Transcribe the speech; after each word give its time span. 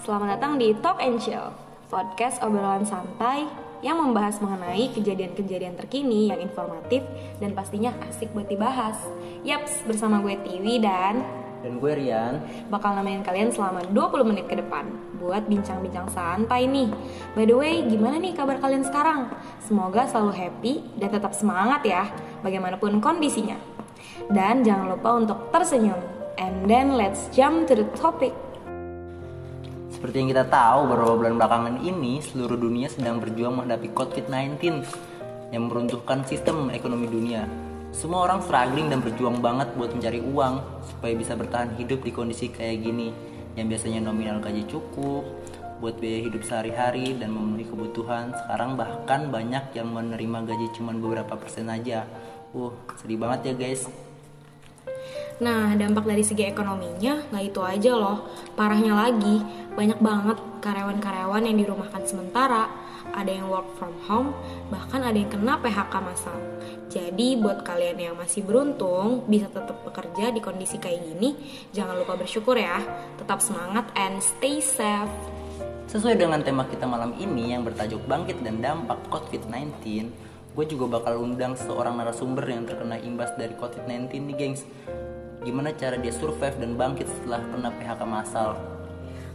Selamat 0.00 0.40
datang 0.40 0.56
di 0.56 0.72
Talk 0.80 0.96
and 0.96 1.20
Chill, 1.20 1.52
podcast 1.92 2.40
obrolan 2.40 2.88
santai 2.88 3.44
yang 3.84 4.00
membahas 4.00 4.40
mengenai 4.40 4.88
kejadian-kejadian 4.96 5.76
terkini 5.76 6.32
yang 6.32 6.40
informatif 6.40 7.04
dan 7.36 7.52
pastinya 7.52 7.92
asik 8.08 8.32
buat 8.32 8.48
dibahas. 8.48 8.96
Yaps, 9.44 9.84
bersama 9.84 10.24
gue 10.24 10.40
Tiwi 10.40 10.80
dan 10.80 11.20
Dan 11.60 11.76
gue 11.76 11.92
Rian. 11.92 12.40
bakal 12.72 12.96
nemenin 12.96 13.20
kalian 13.20 13.52
selama 13.52 13.84
20 13.92 14.24
menit 14.24 14.48
ke 14.48 14.56
depan 14.56 14.88
buat 15.20 15.44
bincang-bincang 15.44 16.08
santai 16.08 16.64
nih. 16.64 16.88
By 17.36 17.44
the 17.44 17.60
way, 17.60 17.84
gimana 17.84 18.16
nih 18.16 18.32
kabar 18.32 18.56
kalian 18.56 18.88
sekarang? 18.88 19.28
Semoga 19.60 20.08
selalu 20.08 20.32
happy 20.32 20.74
dan 20.96 21.12
tetap 21.12 21.36
semangat 21.36 21.84
ya, 21.84 22.08
bagaimanapun 22.40 23.04
kondisinya. 23.04 23.60
Dan 24.32 24.64
jangan 24.64 24.96
lupa 24.96 25.12
untuk 25.12 25.52
tersenyum. 25.52 26.00
And 26.40 26.64
then 26.64 26.96
let's 26.96 27.28
jump 27.36 27.68
to 27.68 27.76
the 27.76 27.84
topic. 28.00 28.32
Seperti 30.00 30.16
yang 30.16 30.32
kita 30.32 30.48
tahu, 30.48 30.88
beberapa 30.88 31.12
bulan 31.12 31.36
belakangan 31.36 31.76
ini 31.84 32.24
seluruh 32.24 32.56
dunia 32.56 32.88
sedang 32.88 33.20
berjuang 33.20 33.52
menghadapi 33.52 33.92
COVID-19 33.92 34.80
yang 35.52 35.68
meruntuhkan 35.68 36.24
sistem 36.24 36.72
ekonomi 36.72 37.04
dunia. 37.04 37.44
Semua 37.92 38.24
orang 38.24 38.40
struggling 38.40 38.88
dan 38.88 39.04
berjuang 39.04 39.44
banget 39.44 39.68
buat 39.76 39.92
mencari 39.92 40.24
uang 40.24 40.64
supaya 40.88 41.12
bisa 41.12 41.36
bertahan 41.36 41.76
hidup 41.76 42.00
di 42.00 42.16
kondisi 42.16 42.48
kayak 42.48 42.80
gini 42.80 43.12
yang 43.60 43.68
biasanya 43.68 44.00
nominal 44.00 44.40
gaji 44.40 44.64
cukup 44.72 45.20
buat 45.84 46.00
biaya 46.00 46.32
hidup 46.32 46.48
sehari-hari 46.48 47.20
dan 47.20 47.36
memenuhi 47.36 47.68
kebutuhan. 47.68 48.32
Sekarang 48.32 48.80
bahkan 48.80 49.28
banyak 49.28 49.76
yang 49.76 49.92
menerima 49.92 50.48
gaji 50.48 50.80
cuma 50.80 50.96
beberapa 50.96 51.36
persen 51.36 51.68
aja. 51.68 52.08
Uh, 52.56 52.72
sedih 52.96 53.20
banget 53.20 53.52
ya 53.52 53.68
guys. 53.68 53.84
Nah, 55.40 55.72
dampak 55.72 56.04
dari 56.04 56.20
segi 56.20 56.44
ekonominya 56.44 57.32
nggak 57.32 57.44
itu 57.48 57.60
aja 57.64 57.92
loh. 57.96 58.28
Parahnya 58.52 58.92
lagi, 58.92 59.40
banyak 59.72 59.96
banget 59.96 60.36
karyawan-karyawan 60.60 61.48
yang 61.48 61.56
dirumahkan 61.56 62.04
sementara, 62.04 62.68
ada 63.16 63.32
yang 63.32 63.48
work 63.48 63.64
from 63.80 63.96
home, 64.04 64.36
bahkan 64.68 65.00
ada 65.00 65.16
yang 65.16 65.32
kena 65.32 65.56
PHK 65.56 65.94
massal. 66.04 66.36
Jadi 66.92 67.40
buat 67.40 67.64
kalian 67.64 67.98
yang 67.98 68.14
masih 68.20 68.44
beruntung 68.44 69.24
bisa 69.26 69.48
tetap 69.48 69.80
bekerja 69.80 70.28
di 70.28 70.44
kondisi 70.44 70.76
kayak 70.76 71.08
gini, 71.08 71.32
jangan 71.72 71.96
lupa 71.96 72.20
bersyukur 72.20 72.60
ya. 72.60 72.76
Tetap 73.16 73.40
semangat 73.40 73.88
and 73.96 74.20
stay 74.20 74.60
safe. 74.60 75.10
Sesuai 75.88 76.20
dengan 76.20 76.44
tema 76.44 76.68
kita 76.68 76.86
malam 76.86 77.16
ini 77.18 77.56
yang 77.56 77.66
bertajuk 77.66 78.04
Bangkit 78.06 78.44
dan 78.46 78.62
Dampak 78.62 79.10
COVID-19, 79.10 79.82
gue 80.54 80.64
juga 80.68 81.00
bakal 81.00 81.18
undang 81.18 81.58
seorang 81.58 81.98
narasumber 81.98 82.46
yang 82.46 82.62
terkena 82.68 83.00
imbas 83.00 83.34
dari 83.34 83.56
COVID-19 83.58 84.06
nih 84.30 84.36
gengs. 84.38 84.62
Gimana 85.40 85.72
cara 85.72 85.96
dia 85.96 86.12
survive 86.12 86.52
dan 86.60 86.76
bangkit 86.76 87.08
setelah 87.08 87.40
kena 87.48 87.72
PHK 87.72 88.00
massal. 88.04 88.60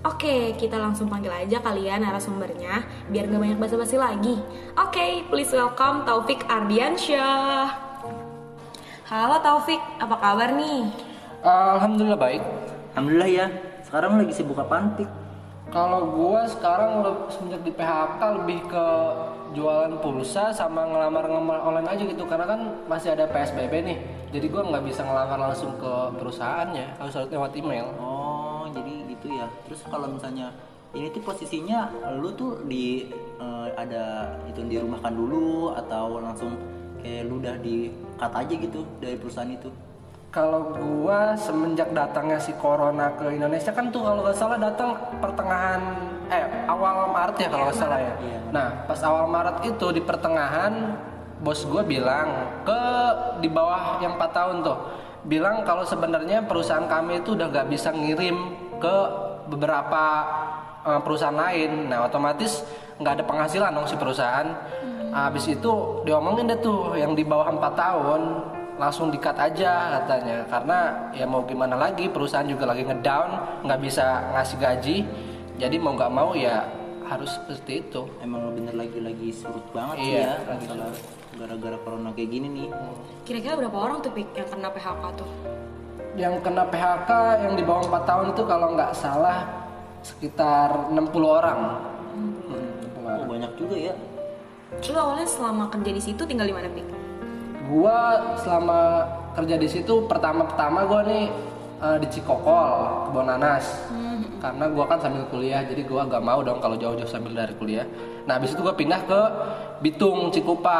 Oke, 0.06 0.53
kita 0.53 0.78
langsung 0.78 1.09
panggil 1.09 1.34
aja 1.34 1.58
kalian 1.66 2.06
narasumbernya 2.06 2.86
biar 3.09 3.25
gak 3.25 3.42
banyak 3.42 3.58
basa-basi 3.58 3.98
lagi. 3.98 4.38
Oke, 4.78 5.26
please 5.33 5.50
welcome 5.50 6.06
Taufik 6.06 6.45
Ardiansyah. 6.45 7.73
Halo 9.09 9.42
Taufik, 9.42 9.81
apa 9.98 10.16
kabar 10.22 10.53
nih? 10.53 10.94
Alhamdulillah 11.42 12.22
baik. 12.22 12.42
Alhamdulillah 12.94 13.30
ya, 13.33 13.45
sekarang 13.81 14.22
lagi 14.22 14.33
sibuk 14.38 14.61
apaan 14.61 14.94
Pik? 14.94 15.09
Kalau 15.73 16.14
gua 16.14 16.45
sekarang 16.45 17.02
le- 17.02 17.26
semenjak 17.33 17.66
di 17.66 17.73
PHK 17.73 18.22
lebih 18.45 18.61
ke 18.70 18.86
jualan 19.58 19.98
pulsa 20.06 20.53
sama 20.53 20.86
ngelamar-ngelamar 20.86 21.66
online 21.66 21.89
aja 21.89 22.03
gitu 22.06 22.30
karena 22.30 22.45
kan 22.45 22.59
masih 22.86 23.17
ada 23.17 23.26
PSBB 23.26 23.73
nih. 23.81 23.98
Jadi 24.34 24.45
gua 24.52 24.64
nggak 24.68 24.84
bisa 24.88 25.02
ngelamar 25.06 25.40
langsung 25.52 25.76
ke 25.78 25.94
perusahaannya, 26.18 26.98
harus 26.98 27.16
lewat 27.30 27.52
email. 27.56 27.88
Oh, 28.00 28.66
jadi 28.73 28.94
gitu 29.12 29.28
ya. 29.36 29.48
Terus 29.70 29.86
kalau 29.88 30.12
misalnya 30.12 30.52
ini 30.95 31.12
tuh 31.12 31.22
posisinya 31.23 31.92
lu 32.17 32.32
tuh 32.34 32.64
di 32.66 33.12
eh, 33.40 33.67
ada 33.76 34.36
itu 34.48 34.64
dirumahkan 34.64 35.12
dulu 35.12 35.76
atau 35.76 36.23
langsung 36.23 36.55
kayak 37.04 37.27
lu 37.27 37.38
udah 37.44 37.55
di 37.60 37.92
cut 38.16 38.32
aja 38.32 38.54
gitu 38.55 38.82
dari 39.04 39.16
perusahaan 39.20 39.52
itu? 39.52 39.70
Kalau 40.36 40.76
gua 40.76 41.32
semenjak 41.39 41.95
datangnya 41.95 42.36
si 42.44 42.52
corona 42.60 43.08
ke 43.16 43.32
Indonesia 43.32 43.72
kan 43.72 43.88
tuh 43.88 44.04
kalau 44.04 44.20
nggak 44.20 44.36
salah 44.36 44.60
datang 44.60 44.99
pertengahan 45.23 45.80
eh 46.28 46.44
awal 46.67 47.08
Maret 47.14 47.38
ya 47.39 47.48
kalau 47.48 47.72
nggak 47.72 47.80
salah 47.80 47.99
ya. 48.04 48.14
Iya. 48.20 48.39
Nah 48.52 48.67
pas 48.83 48.99
awal 49.05 49.32
Maret 49.32 49.64
itu 49.64 49.88
di 49.95 50.02
pertengahan 50.04 50.73
bos 51.44 51.68
gua 51.68 51.84
bilang 51.84 52.62
ke 52.64 52.82
di 53.44 53.50
bawah 53.52 54.00
yang 54.00 54.16
4 54.16 54.32
tahun 54.32 54.58
tuh 54.64 54.78
bilang 55.26 55.66
kalau 55.66 55.82
sebenarnya 55.82 56.46
perusahaan 56.46 56.86
kami 56.86 57.26
itu 57.26 57.34
udah 57.34 57.50
nggak 57.50 57.68
bisa 57.70 57.90
ngirim 57.92 58.38
ke 58.78 58.98
beberapa 59.50 60.04
eh, 60.86 61.02
perusahaan 61.02 61.36
lain. 61.36 61.90
Nah 61.90 62.06
otomatis 62.06 62.62
nggak 63.02 63.22
ada 63.22 63.23
penghasilan 63.26 63.72
dong 63.73 63.90
si 63.90 63.98
perusahaan. 63.98 64.48
Habis 65.16 65.48
itu 65.48 66.04
diomongin 66.04 66.52
deh 66.52 66.60
tuh 66.60 66.92
yang 67.00 67.16
di 67.16 67.23
bawah 67.23 67.48
4 67.48 67.64
tahun 67.72 68.22
langsung 68.76 69.10
dikat 69.10 69.38
aja 69.40 70.02
katanya. 70.02 70.44
Karena 70.52 70.80
ya 71.16 71.26
mau 71.26 71.42
gimana 71.48 71.76
lagi 71.80 72.12
perusahaan 72.12 72.46
juga 72.46 72.70
lagi 72.70 72.84
ngedown 72.86 73.64
nggak 73.66 73.80
bisa 73.82 74.06
ngasih 74.36 74.58
gaji. 74.60 74.98
Jadi 75.56 75.76
mau 75.80 75.96
nggak 75.96 76.12
mau 76.12 76.36
ya 76.36 76.67
harus 77.08 77.32
seperti 77.32 77.88
itu. 77.88 78.02
Emang 78.20 78.52
bener 78.54 78.76
lagi 78.76 79.00
lagi 79.00 79.30
surut 79.32 79.64
banget 79.72 80.04
sih 80.04 80.10
Iya, 80.12 80.20
ya 80.20 80.34
lagi 80.44 80.67
masalah 80.67 80.90
gara-gara 81.36 81.78
corona 81.84 82.10
kayak 82.16 82.30
gini 82.32 82.48
nih. 82.48 82.68
Kira-kira 83.23 83.54
berapa 83.60 83.78
orang 83.78 83.98
tuh 84.00 84.12
Pik 84.12 84.32
yang 84.34 84.48
kena 84.48 84.70
PHK 84.72 85.04
tuh? 85.16 85.30
yang 86.16 86.40
kena 86.40 86.64
PHK 86.72 87.12
yang 87.44 87.54
di 87.60 87.64
bawah 87.68 87.92
4 87.92 88.08
tahun 88.08 88.26
itu 88.32 88.44
kalau 88.48 88.72
nggak 88.72 88.96
salah 88.96 89.52
sekitar 90.00 90.88
60 90.96 91.12
orang 91.28 91.60
Oh, 93.06 93.28
banyak 93.28 93.52
juga 93.60 93.76
ya. 93.76 93.94
Lu 94.80 94.98
awalnya 94.98 95.28
selama 95.28 95.68
kerja 95.70 95.92
di 95.92 96.02
situ 96.02 96.23
tinggal 96.26 96.48
di 96.48 96.56
mana 96.56 96.72
Pik? 96.72 96.88
gua 97.66 98.22
selama 98.40 99.04
kerja 99.34 99.58
di 99.58 99.67
situ 99.67 100.06
pertama-tama 100.08 100.86
gua 100.88 101.02
nih 101.04 101.28
eh, 101.81 101.97
di 101.99 102.08
Cikokol 102.11 103.09
kebun 103.09 103.25
nanas. 103.27 103.65
Karena 104.36 104.69
gua 104.69 104.86
kan 104.86 105.02
sambil 105.02 105.25
kuliah 105.31 105.65
jadi 105.65 105.81
gua 105.89 106.05
gak 106.05 106.21
mau 106.21 106.43
dong 106.45 106.61
kalau 106.61 106.77
jauh-jauh 106.77 107.09
sambil 107.09 107.33
dari 107.33 107.55
kuliah. 107.58 107.87
Nah 108.30 108.37
habis 108.37 108.53
itu 108.53 108.61
gua 108.61 108.77
pindah 108.77 109.02
ke 109.08 109.21
Bitung 109.81 110.30
Cikupa. 110.30 110.80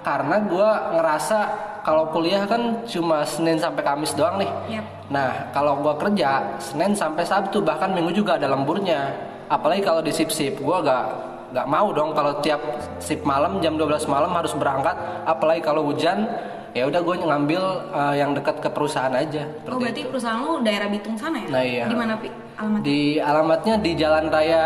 Karena 0.00 0.40
gua 0.48 0.96
ngerasa 0.96 1.38
kalau 1.84 2.08
kuliah 2.08 2.48
kan 2.48 2.82
cuma 2.88 3.20
Senin 3.28 3.60
sampai 3.60 3.84
Kamis 3.84 4.16
doang 4.16 4.40
nih. 4.40 4.50
Yap. 4.80 4.84
Nah, 5.12 5.52
kalau 5.52 5.76
gua 5.84 5.92
kerja 6.00 6.56
Senin 6.56 6.96
sampai 6.96 7.20
Sabtu 7.20 7.60
bahkan 7.60 7.92
Minggu 7.92 8.16
juga 8.16 8.40
ada 8.40 8.48
lemburnya. 8.48 9.12
Apalagi 9.50 9.84
kalau 9.84 10.00
di 10.00 10.08
sip-sip, 10.08 10.56
gua 10.64 10.80
gak 10.80 11.04
nggak 11.50 11.66
mau 11.66 11.90
dong 11.90 12.14
kalau 12.14 12.38
tiap 12.40 12.62
sip 13.02 13.26
malam 13.26 13.58
jam 13.58 13.74
12 13.74 14.06
malam 14.06 14.30
harus 14.34 14.54
berangkat. 14.54 14.94
Apalagi 15.26 15.60
kalau 15.62 15.86
hujan, 15.86 16.26
ya 16.74 16.86
udah 16.86 17.00
gue 17.02 17.14
ngambil 17.26 17.62
eh, 17.90 18.14
yang 18.22 18.30
dekat 18.34 18.62
ke 18.62 18.68
perusahaan 18.70 19.12
aja. 19.12 19.46
Oh 19.66 19.78
berarti 19.78 20.06
perusahaan 20.06 20.38
lu 20.38 20.62
daerah 20.62 20.86
Bitung 20.86 21.18
sana 21.18 21.42
ya? 21.42 21.48
Nah, 21.50 21.62
iya. 21.66 21.84
Di 21.90 21.96
mana 21.98 22.14
Pik? 22.18 22.32
Alamat? 22.60 22.80
Di 22.86 23.00
alamatnya 23.18 23.74
di 23.80 23.90
Jalan 23.98 24.26
Raya 24.30 24.64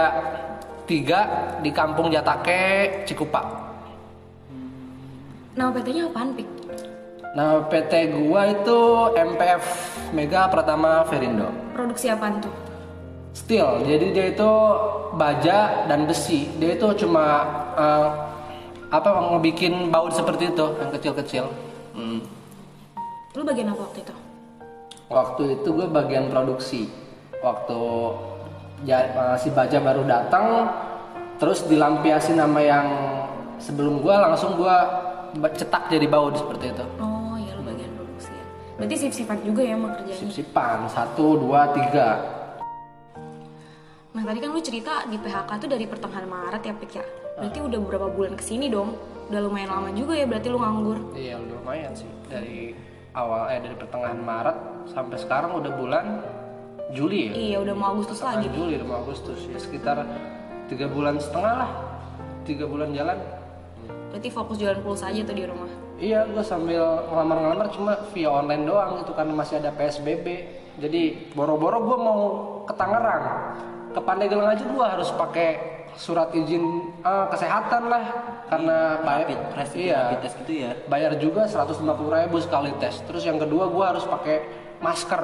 3 0.85 1.65
di 1.65 1.71
Kampung 1.73 2.13
Jatake, 2.13 2.63
Cikupa. 3.09 3.43
Nama 5.55 5.71
PT-nya 5.71 6.11
apaan 6.11 6.35
Pik? 6.35 6.49
Nah, 7.35 7.67
PT 7.67 7.93
gua 8.15 8.47
itu 8.47 8.79
MPF 9.15 9.65
Mega 10.15 10.47
Pratama 10.47 11.03
Verindo. 11.07 11.51
Produksi 11.75 12.07
apaan 12.11 12.39
tuh? 12.39 12.64
Steel, 13.35 13.83
jadi 13.83 14.07
dia 14.15 14.27
itu 14.31 14.51
baja 15.19 15.91
dan 15.91 16.07
besi. 16.07 16.47
Dia 16.63 16.79
itu 16.79 16.87
cuma 17.03 17.43
eh, 17.75 18.09
apa 18.95 19.11
ngebikin 19.35 19.91
baut 19.91 20.15
seperti 20.15 20.55
itu 20.55 20.67
yang 20.79 20.91
kecil-kecil. 20.95 21.45
Hmm. 21.99 22.23
Lu 23.35 23.43
bagian 23.43 23.75
apa 23.75 23.91
waktu 23.91 24.07
itu? 24.07 24.15
Waktu 25.11 25.43
itu 25.59 25.69
gue 25.75 25.87
bagian 25.91 26.31
produksi. 26.31 26.87
Waktu 27.43 27.81
eh, 28.87 29.37
si 29.43 29.51
baja 29.51 29.83
baru 29.83 30.07
datang, 30.07 30.71
terus 31.43 31.67
dilampiasin 31.67 32.39
nama 32.39 32.61
yang 32.63 32.87
sebelum 33.59 33.99
gue 33.99 34.15
langsung 34.15 34.55
gue 34.55 34.77
cetak 35.43 35.91
jadi 35.91 36.07
baut 36.07 36.39
seperti 36.39 36.71
itu. 36.71 36.87
Oh 37.03 37.35
ya 37.35 37.51
lu 37.59 37.67
bagian 37.67 37.91
produksi 37.99 38.31
ya. 38.31 38.47
Berarti 38.79 38.95
sip-sipan 38.95 39.43
juga 39.43 39.67
ya 39.67 39.75
sama 39.75 39.89
kerjanya. 39.99 40.21
Sip-sipan 40.23 40.79
satu 40.87 41.35
dua 41.43 41.75
tiga. 41.75 42.34
Nah 44.15 44.23
tadi 44.23 44.39
kan 44.39 44.55
lu 44.55 44.63
cerita 44.63 45.03
di 45.11 45.19
PHK 45.19 45.51
tuh 45.59 45.67
dari 45.67 45.91
pertengahan 45.91 46.31
Maret 46.31 46.63
ya 46.63 46.75
Pik 46.79 46.93
ya. 46.95 47.05
Berarti 47.35 47.59
udah 47.59 47.79
beberapa 47.83 48.07
bulan 48.15 48.39
ke 48.39 48.47
sini 48.47 48.71
dong. 48.71 48.95
Udah 49.27 49.43
lumayan 49.43 49.75
lama 49.75 49.91
juga 49.91 50.15
ya 50.15 50.23
berarti 50.31 50.55
lu 50.55 50.63
nganggur. 50.63 51.19
Iya 51.19 51.43
udah 51.43 51.55
lumayan 51.59 51.91
sih 51.99 52.07
dari 52.31 52.79
awal 53.11 53.51
eh 53.51 53.59
dari 53.59 53.75
pertengahan 53.75 54.23
Maret 54.23 54.87
sampai 54.95 55.19
sekarang 55.19 55.59
udah 55.59 55.73
bulan 55.75 56.05
Juli 56.95 57.27
ya. 57.27 57.33
Iya 57.35 57.57
udah 57.67 57.75
mau 57.75 57.99
Agustus 57.99 58.23
lagi. 58.23 58.47
Juli 58.55 58.79
sama 58.79 59.03
Agustus 59.03 59.41
ya 59.51 59.59
sekitar 59.59 60.07
tiga 60.71 60.87
bulan 60.87 61.19
setengah 61.19 61.55
lah 61.67 61.71
tiga 62.47 62.71
bulan 62.71 62.95
jalan. 62.95 63.19
Berarti 64.15 64.31
fokus 64.31 64.63
jualan 64.63 64.79
pulsa 64.79 65.11
aja 65.11 65.27
tuh 65.27 65.35
di 65.35 65.43
rumah. 65.43 65.67
Iya 65.99 66.23
gue 66.31 66.45
sambil 66.47 67.03
ngelamar-ngelamar 67.11 67.67
cuma 67.75 67.99
via 68.15 68.31
online 68.31 68.63
doang 68.63 69.03
gitu 69.03 69.11
karena 69.11 69.35
masih 69.35 69.59
ada 69.59 69.75
PSBB. 69.75 70.27
jadi 70.75 71.31
boro-boro 71.39 71.87
gue 71.87 71.99
mau 72.03 72.23
ke 72.67 72.75
Tangerang 72.75 73.55
ke 73.95 74.01
Pandeglang 74.03 74.51
aja 74.51 74.65
gue 74.67 74.85
harus 74.85 75.09
pakai 75.15 75.51
surat 75.95 76.35
izin 76.35 76.91
eh, 77.07 77.27
kesehatan 77.31 77.87
lah. 77.87 78.05
Karena 78.51 79.01
bayar 79.01 79.31
rapid 79.55 79.79
iya. 79.79 80.01
rapid 80.11 80.19
test 80.27 80.37
gitu 80.45 80.53
ya. 80.67 80.73
Bayar 80.91 81.13
juga 81.17 81.47
150 81.47 81.81
ribu 81.87 82.37
sekali 82.43 82.71
tes. 82.83 82.99
Terus 83.07 83.23
yang 83.23 83.39
kedua 83.39 83.71
gue 83.71 83.85
harus 83.87 84.05
pakai 84.05 84.37
masker. 84.83 85.23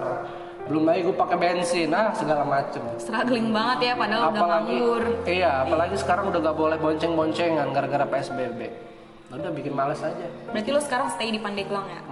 Belum 0.70 0.86
lagi 0.86 1.02
gue 1.02 1.16
pakai 1.18 1.36
bensin 1.36 1.90
ah 1.90 2.14
segala 2.14 2.46
macem. 2.46 2.80
Struggling 3.02 3.50
banget 3.50 3.90
ya 3.90 3.92
padahal 3.98 4.22
udah 4.30 4.38
apalagi 4.38 4.76
nganggur. 4.78 5.04
iya 5.26 5.50
apalagi 5.66 5.96
sekarang 5.98 6.30
udah 6.30 6.40
gak 6.46 6.56
boleh 6.56 6.78
bonceng-boncengan 6.78 7.66
gara-gara 7.74 8.06
psbb 8.06 8.60
udah 9.30 9.50
bikin 9.54 9.74
males 9.74 10.02
aja. 10.02 10.26
Berarti 10.50 10.70
lo 10.74 10.80
sekarang 10.82 11.06
stay 11.14 11.30
di 11.30 11.38
Pandeglang 11.38 11.86
ya? 11.86 12.02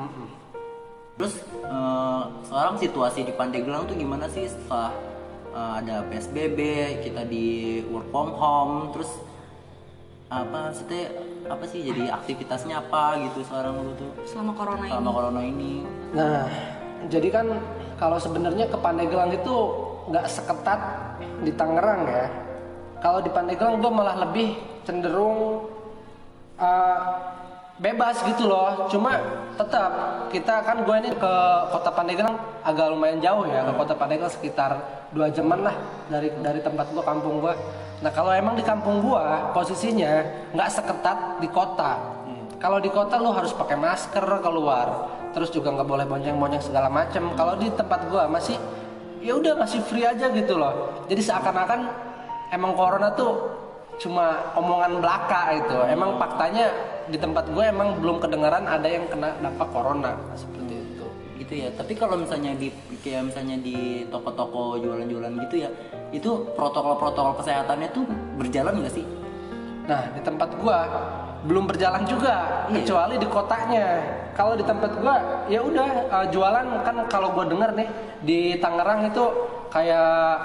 terus 1.18 1.34
eh, 1.50 2.22
sekarang 2.46 2.78
situasi 2.78 3.26
di 3.26 3.34
Pandeglang 3.34 3.90
tuh 3.90 3.98
gimana 3.98 4.30
sih 4.30 4.46
setelah 4.46 4.94
eh, 5.58 5.72
ada 5.82 6.06
PSBB 6.06 6.58
kita 7.02 7.26
di 7.26 7.46
work 7.90 8.06
from 8.14 8.30
home 8.38 8.94
terus 8.94 9.10
apa 10.28 10.70
maksudnya 10.70 11.08
apa 11.48 11.64
sih 11.64 11.80
jadi 11.82 12.12
aktivitasnya 12.12 12.84
apa 12.84 13.16
gitu 13.26 13.40
sekarang 13.48 13.80
lu 13.80 13.96
tuh 13.96 14.12
Selama 14.28 14.52
corona 14.52 14.84
ini. 14.84 14.90
selama 14.92 15.10
corona 15.10 15.40
ini 15.40 15.72
Nah, 16.08 16.44
jadi 17.08 17.28
kan 17.28 17.46
kalau 18.00 18.16
sebenarnya 18.16 18.68
ke 18.68 18.76
Pandeglang 18.80 19.32
itu 19.32 19.54
nggak 20.08 20.24
seketat 20.24 20.80
di 21.44 21.52
Tangerang 21.52 22.02
ya. 22.08 22.26
Kalau 22.98 23.20
di 23.20 23.28
Pandeglang 23.28 23.76
gue 23.78 23.92
malah 23.92 24.16
lebih 24.24 24.56
cenderung 24.88 25.68
uh, 26.56 27.00
bebas 27.78 28.20
gitu 28.26 28.46
loh. 28.46 28.86
Cuma 28.90 29.18
tetap 29.54 29.90
kita 30.30 30.62
kan 30.62 30.82
gue 30.82 30.96
ini 31.02 31.10
ke 31.14 31.34
kota 31.74 31.90
Pandeglang 31.94 32.36
agak 32.62 32.92
lumayan 32.92 33.18
jauh 33.22 33.46
ya. 33.46 33.66
Ke 33.66 33.72
kota 33.74 33.94
Pandeglang 33.94 34.30
sekitar 34.30 34.70
dua 35.14 35.32
jaman 35.32 35.64
lah 35.64 35.76
dari 36.12 36.28
dari 36.42 36.60
tempat 36.62 36.90
gue 36.92 37.02
kampung 37.02 37.40
gue. 37.42 37.54
Nah 37.98 38.10
kalau 38.14 38.30
emang 38.30 38.54
di 38.54 38.62
kampung 38.62 39.02
gue 39.02 39.24
posisinya 39.56 40.22
nggak 40.54 40.70
seketat 40.70 41.18
di 41.42 41.48
kota. 41.50 42.18
Kalau 42.58 42.82
di 42.82 42.90
kota 42.90 43.22
lu 43.22 43.30
harus 43.30 43.54
pakai 43.54 43.78
masker 43.78 44.42
keluar, 44.42 45.06
terus 45.30 45.46
juga 45.54 45.70
nggak 45.70 45.86
boleh 45.86 46.06
bonceng-bonceng 46.10 46.58
segala 46.58 46.90
macem. 46.90 47.22
Kalau 47.38 47.54
di 47.54 47.70
tempat 47.70 48.10
gua 48.10 48.26
masih 48.26 48.58
ya 49.22 49.38
udah 49.38 49.54
masih 49.62 49.78
free 49.86 50.02
aja 50.02 50.26
gitu 50.34 50.58
loh. 50.58 51.06
Jadi 51.06 51.22
seakan-akan 51.22 51.86
emang 52.50 52.74
corona 52.74 53.14
tuh 53.14 53.46
cuma 54.02 54.50
omongan 54.58 54.98
belaka 54.98 55.54
itu. 55.54 55.78
Emang 55.86 56.18
faktanya 56.18 56.66
di 57.08 57.18
tempat 57.18 57.48
gue 57.50 57.64
emang 57.64 57.98
belum 57.98 58.20
kedengaran 58.20 58.64
ada 58.68 58.88
yang 58.88 59.08
kena 59.08 59.34
dampak 59.40 59.68
corona 59.72 60.16
seperti 60.36 60.74
itu. 60.76 61.06
gitu 61.40 61.54
ya 61.54 61.68
tapi 61.72 61.96
kalau 61.96 62.20
misalnya 62.20 62.52
di 62.54 62.68
kayak 63.00 63.32
misalnya 63.32 63.56
di 63.62 64.04
toko-toko 64.12 64.76
jualan-jualan 64.78 65.32
gitu 65.48 65.64
ya 65.64 65.70
itu 66.12 66.30
protokol-protokol 66.52 67.40
kesehatannya 67.40 67.88
tuh 67.94 68.04
berjalan 68.36 68.84
nggak 68.84 68.94
sih 68.94 69.06
Nah, 69.88 70.04
di 70.12 70.20
tempat 70.20 70.52
gua 70.60 70.78
belum 71.48 71.64
berjalan 71.64 72.04
juga 72.04 72.68
Iya. 72.68 72.84
kecuali 72.84 73.14
di 73.16 73.24
kotanya. 73.24 73.86
Kalau 74.36 74.52
di 74.52 74.62
tempat 74.62 75.00
gua 75.00 75.48
ya 75.48 75.64
udah 75.64 75.88
uh, 76.12 76.26
jualan 76.28 76.66
kan 76.84 76.96
kalau 77.08 77.32
gua 77.32 77.48
denger 77.48 77.72
nih 77.72 77.88
di 78.20 78.40
Tangerang 78.60 79.08
itu 79.08 79.24
kayak 79.72 80.36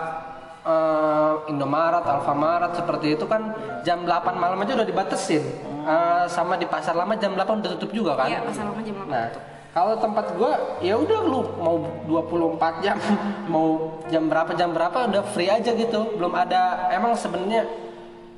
uh, 0.64 1.44
Indomaret, 1.52 2.08
Alfamaret 2.08 2.72
seperti 2.80 3.20
itu 3.20 3.28
kan 3.28 3.52
jam 3.84 4.08
8 4.08 4.40
malam 4.40 4.64
aja 4.64 4.80
udah 4.80 4.88
dibatesin. 4.88 5.44
Uh, 5.84 6.26
sama 6.32 6.56
di 6.56 6.64
pasar 6.64 6.96
lama 6.96 7.12
jam 7.20 7.36
8 7.36 7.60
udah 7.60 7.72
tutup 7.76 7.92
juga 7.92 8.16
kan? 8.16 8.32
Iya, 8.32 8.40
pasar 8.48 8.64
lama 8.72 8.82
jam 8.82 8.96
8 9.04 9.12
Nah, 9.12 9.28
kalau 9.74 9.94
tempat 9.98 10.26
gua 10.38 10.80
ya 10.80 10.96
udah 10.96 11.20
lu 11.26 11.42
mau 11.60 11.76
24 12.08 12.86
jam, 12.86 12.98
mau 13.54 14.00
jam 14.08 14.30
berapa 14.32 14.52
jam 14.56 14.70
berapa 14.72 15.12
udah 15.12 15.24
free 15.34 15.50
aja 15.50 15.74
gitu. 15.74 16.14
Belum 16.16 16.32
ada 16.32 16.88
emang 16.94 17.18
sebenarnya 17.18 17.68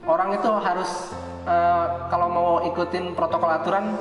orang 0.08 0.38
itu 0.38 0.48
harus 0.48 1.12
eh, 1.44 1.86
kalau 2.08 2.28
mau 2.32 2.50
ikutin 2.64 3.14
protokol 3.14 3.52
aturan 3.52 3.94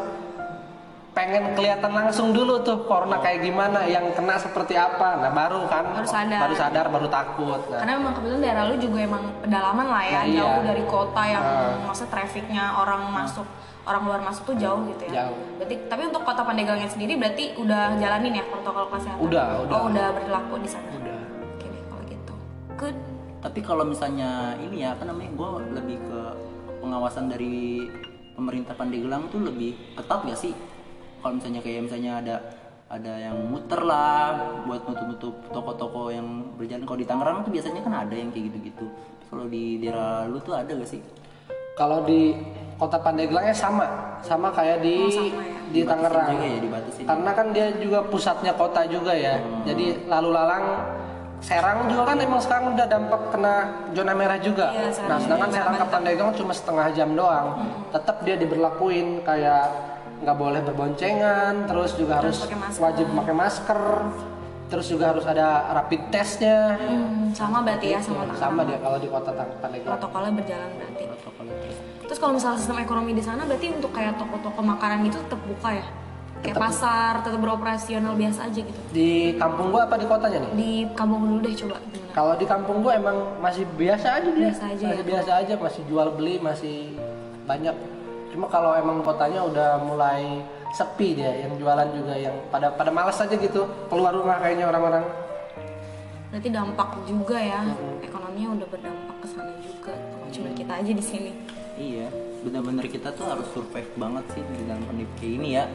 pengen 1.14 1.54
kelihatan 1.54 1.94
langsung 1.94 2.34
dulu 2.34 2.58
tuh 2.60 2.82
corona 2.84 3.22
kayak 3.22 3.40
gimana, 3.40 3.86
yang 3.86 4.10
kena 4.12 4.34
seperti 4.34 4.74
apa. 4.74 5.14
Nah, 5.16 5.30
baru 5.30 5.62
kan 5.70 5.94
Harus 5.94 6.10
sadar. 6.10 6.40
baru 6.42 6.54
sadar, 6.54 6.86
baru 6.90 7.06
takut. 7.06 7.60
Nah, 7.70 7.78
Karena 7.78 7.92
memang 7.96 8.12
kebetulan 8.12 8.40
daerah 8.42 8.62
lu 8.66 8.76
juga 8.76 8.98
emang 9.00 9.22
pedalaman 9.38 9.86
lah 9.86 10.02
ya, 10.02 10.12
Nah, 10.12 10.24
iya. 10.26 10.38
jauh 10.42 10.62
dari 10.66 10.84
kota 10.84 11.22
yang 11.22 11.44
Ah. 11.44 11.78
maksudnya 11.86 12.10
trafficnya 12.10 12.64
orang 12.74 13.02
masuk, 13.08 13.46
orang 13.84 14.02
luar 14.02 14.20
masuk 14.20 14.42
tuh 14.44 14.56
jauh 14.58 14.82
gitu 14.90 15.02
ya. 15.06 15.22
Jauh. 15.22 15.38
Berarti 15.56 15.74
tapi 15.86 16.02
untuk 16.04 16.22
kota 16.22 16.42
Pandeglangnya 16.42 16.90
sendiri 16.90 17.14
berarti 17.14 17.44
udah 17.54 17.94
jalanin 17.94 18.34
ya 18.34 18.44
protokol 18.44 18.84
kesehatan. 18.90 19.22
Udah, 19.22 19.46
udah. 19.62 19.74
Oh, 19.78 19.82
udah 19.86 20.06
berlaku 20.12 20.54
di 20.58 20.68
sana. 20.68 20.90
udah. 20.90 21.20
Oke 21.46 21.66
deh 21.68 21.82
kalau 21.86 22.02
gitu. 22.04 22.34
Good. 22.74 22.96
tapi 23.38 23.60
kalau 23.60 23.84
misalnya 23.84 24.56
ini 24.56 24.80
ya 24.80 24.96
apa 24.96 25.04
namanya 25.04 25.28
gue 25.30 25.48
lebih 25.76 26.00
ke 26.00 26.20
pengawasan 26.80 27.28
dari 27.28 27.84
pemerintah 28.32 28.72
Pandeglang 28.72 29.28
tuh 29.28 29.44
lebih 29.44 29.76
ketat 29.94 30.24
gak 30.24 30.40
sih 30.40 30.56
kalau 31.24 31.40
misalnya 31.40 31.64
kayak 31.64 31.88
misalnya 31.88 32.12
ada 32.20 32.36
ada 32.92 33.12
yang 33.16 33.48
muter 33.48 33.80
lah 33.80 34.36
buat 34.68 34.84
nutup-nutup 34.84 35.34
toko-toko 35.48 36.12
yang 36.12 36.52
berjalan 36.60 36.84
kalau 36.84 37.00
di 37.00 37.08
Tangerang 37.08 37.40
tuh 37.40 37.50
biasanya 37.50 37.80
kan 37.80 37.94
ada 38.04 38.12
yang 38.12 38.28
kayak 38.28 38.52
gitu-gitu 38.52 38.86
kalau 39.32 39.48
di 39.48 39.80
daerah 39.80 40.28
lu 40.28 40.36
tuh 40.38 40.52
ada 40.52 40.68
gak 40.68 40.84
sih 40.86 41.00
Kalau 41.74 42.06
di 42.06 42.30
kota 42.78 43.02
Pandeglangnya 43.02 43.50
sama, 43.50 44.14
sama 44.22 44.54
kayak 44.54 44.78
di 44.78 44.94
Oh, 44.94 45.10
sama 45.10 45.42
ya. 45.42 45.58
di 45.74 45.80
Tangerang. 45.82 46.28
juga 46.30 46.46
ya. 46.46 46.58
Karena 47.02 47.30
kan 47.34 47.46
dia 47.50 47.66
juga 47.82 47.98
pusatnya 48.06 48.54
kota 48.54 48.86
juga 48.86 49.10
ya. 49.10 49.42
Hmm. 49.42 49.66
Jadi 49.66 50.06
lalu 50.06 50.28
lalang 50.30 50.64
Serang 51.42 51.90
juga 51.90 52.14
kan 52.14 52.16
emang 52.22 52.38
sekarang 52.38 52.78
udah 52.78 52.86
dampak 52.86 53.20
kena 53.34 53.54
zona 53.90 54.14
merah 54.14 54.38
juga. 54.38 54.70
Iya, 54.70 54.96
nah, 55.04 55.18
sedangkan 55.18 55.50
Serang 55.50 55.76
ke 55.76 55.86
Pandeglang 55.90 56.30
cuma 56.38 56.52
setengah 56.54 56.86
jam 56.94 57.10
doang. 57.12 57.48
Tetap 57.90 58.16
dia 58.22 58.38
diberlakuin 58.38 59.26
kayak 59.26 59.66
nggak 60.24 60.38
boleh 60.40 60.60
berboncengan, 60.64 61.68
terus 61.68 61.92
juga 61.94 62.24
harus, 62.24 62.40
Harus 62.40 62.48
pakai 62.48 62.80
wajib 62.80 63.06
pakai 63.12 63.34
masker. 63.36 63.80
Terus 64.64 64.86
juga 64.88 65.12
harus 65.12 65.22
ada 65.28 65.70
rapid 65.76 66.08
testnya. 66.08 66.74
Hmm, 66.80 67.30
sama 67.36 67.60
berarti 67.60 67.94
ya 67.94 68.00
sama 68.00 68.24
Tangerang. 68.24 68.40
Sama 68.40 68.60
dia 68.64 68.78
kalau 68.80 68.98
di 68.98 69.08
kota 69.12 69.30
Tang- 69.36 69.54
Pandeglang. 69.60 69.92
Protokolnya 69.94 70.32
berjalan 70.34 70.70
berarti. 70.74 71.04
protokolnya 71.04 71.54
terus 71.60 71.76
Terus 72.04 72.18
kalau 72.18 72.32
misalnya 72.34 72.58
sistem 72.58 72.78
ekonomi 72.80 73.12
di 73.12 73.22
sana 73.22 73.44
berarti 73.44 73.66
untuk 73.70 73.92
kayak 73.92 74.16
toko-toko 74.16 74.60
makanan 74.64 75.04
gitu 75.04 75.20
tetap 75.20 75.40
buka 75.44 75.70
ya? 75.78 75.86
Kayak 76.44 76.56
pasar 76.60 77.12
tetap 77.24 77.40
beroperasional 77.40 78.12
biasa 78.16 78.40
aja 78.52 78.60
gitu. 78.60 78.80
Di 78.92 79.36
kampung 79.40 79.72
gua 79.72 79.88
apa 79.88 79.96
di 79.96 80.04
kotanya 80.04 80.38
nih? 80.44 80.50
Di 80.52 80.72
kampung 80.92 81.20
dulu 81.24 81.38
deh 81.40 81.54
coba? 81.56 81.76
Kalau 82.14 82.34
di 82.38 82.46
kampung 82.46 82.78
gue 82.78 82.92
emang 82.94 83.16
masih 83.42 83.64
biasa 83.74 84.22
aja 84.22 84.28
dia. 84.28 84.48
Biasa 84.48 84.64
aja 84.70 84.84
masih 84.86 85.02
ya? 85.02 85.08
biasa 85.08 85.30
aja, 85.34 85.54
masih 85.58 85.82
jual 85.90 86.08
beli, 86.14 86.34
masih 86.38 86.76
banyak. 87.42 87.74
Cuma 88.34 88.50
kalau 88.50 88.74
emang 88.74 88.98
kotanya 89.06 89.46
udah 89.46 89.78
mulai 89.86 90.42
sepi 90.74 91.14
dia, 91.14 91.46
yang 91.46 91.54
jualan 91.54 91.86
juga 91.94 92.18
yang 92.18 92.34
pada 92.50 92.74
pada 92.74 92.90
malas 92.90 93.22
aja 93.22 93.38
gitu 93.38 93.62
keluar 93.86 94.10
rumah 94.10 94.42
kayaknya 94.42 94.74
orang-orang. 94.74 95.06
Berarti 96.34 96.50
dampak 96.50 96.98
juga 97.06 97.38
ya. 97.38 97.62
Ekonominya 98.02 98.58
udah 98.58 98.66
berdampak 98.66 99.16
ke 99.22 99.26
sana 99.30 99.54
juga. 99.62 99.94
Cuma 100.34 100.50
kita 100.50 100.72
aja 100.82 100.90
di 100.90 101.04
sini. 101.04 101.32
iya 101.74 102.06
bener-bener 102.46 102.86
kita 102.86 103.10
tuh 103.18 103.26
harus 103.26 103.50
survive 103.50 103.90
banget 103.98 104.22
sih 104.30 104.42
di 104.46 104.62
dalam 104.62 104.84
pandemi 104.86 105.10
kayak 105.18 105.34
ini 105.42 105.48
ya 105.58 105.66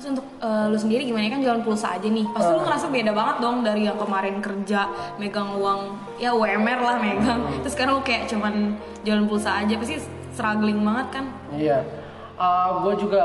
Terus 0.00 0.16
untuk 0.16 0.26
eh, 0.40 0.66
lu 0.72 0.78
sendiri 0.80 1.04
gimana 1.04 1.28
kan 1.28 1.44
jualan 1.44 1.60
pulsa 1.60 2.00
aja 2.00 2.08
nih. 2.08 2.24
Pasti 2.32 2.56
lu 2.56 2.64
ngerasa 2.64 2.88
beda 2.88 3.12
banget 3.12 3.36
dong 3.44 3.60
dari 3.60 3.84
yang 3.84 4.00
kemarin 4.00 4.40
kerja 4.40 4.88
megang 5.20 5.60
uang 5.60 5.80
ya 6.16 6.32
UMR 6.32 6.80
lah 6.80 6.96
megang. 6.96 7.44
Terus 7.60 7.76
sekarang 7.76 8.00
lu 8.00 8.02
kayak 8.02 8.24
cuman 8.32 8.80
jualan 9.04 9.28
pulsa 9.28 9.60
aja 9.60 9.76
pasti 9.76 10.00
struggling 10.32 10.80
banget 10.80 11.06
kan? 11.12 11.24
Iya. 11.52 11.78
gue 12.80 12.94
juga 12.96 13.22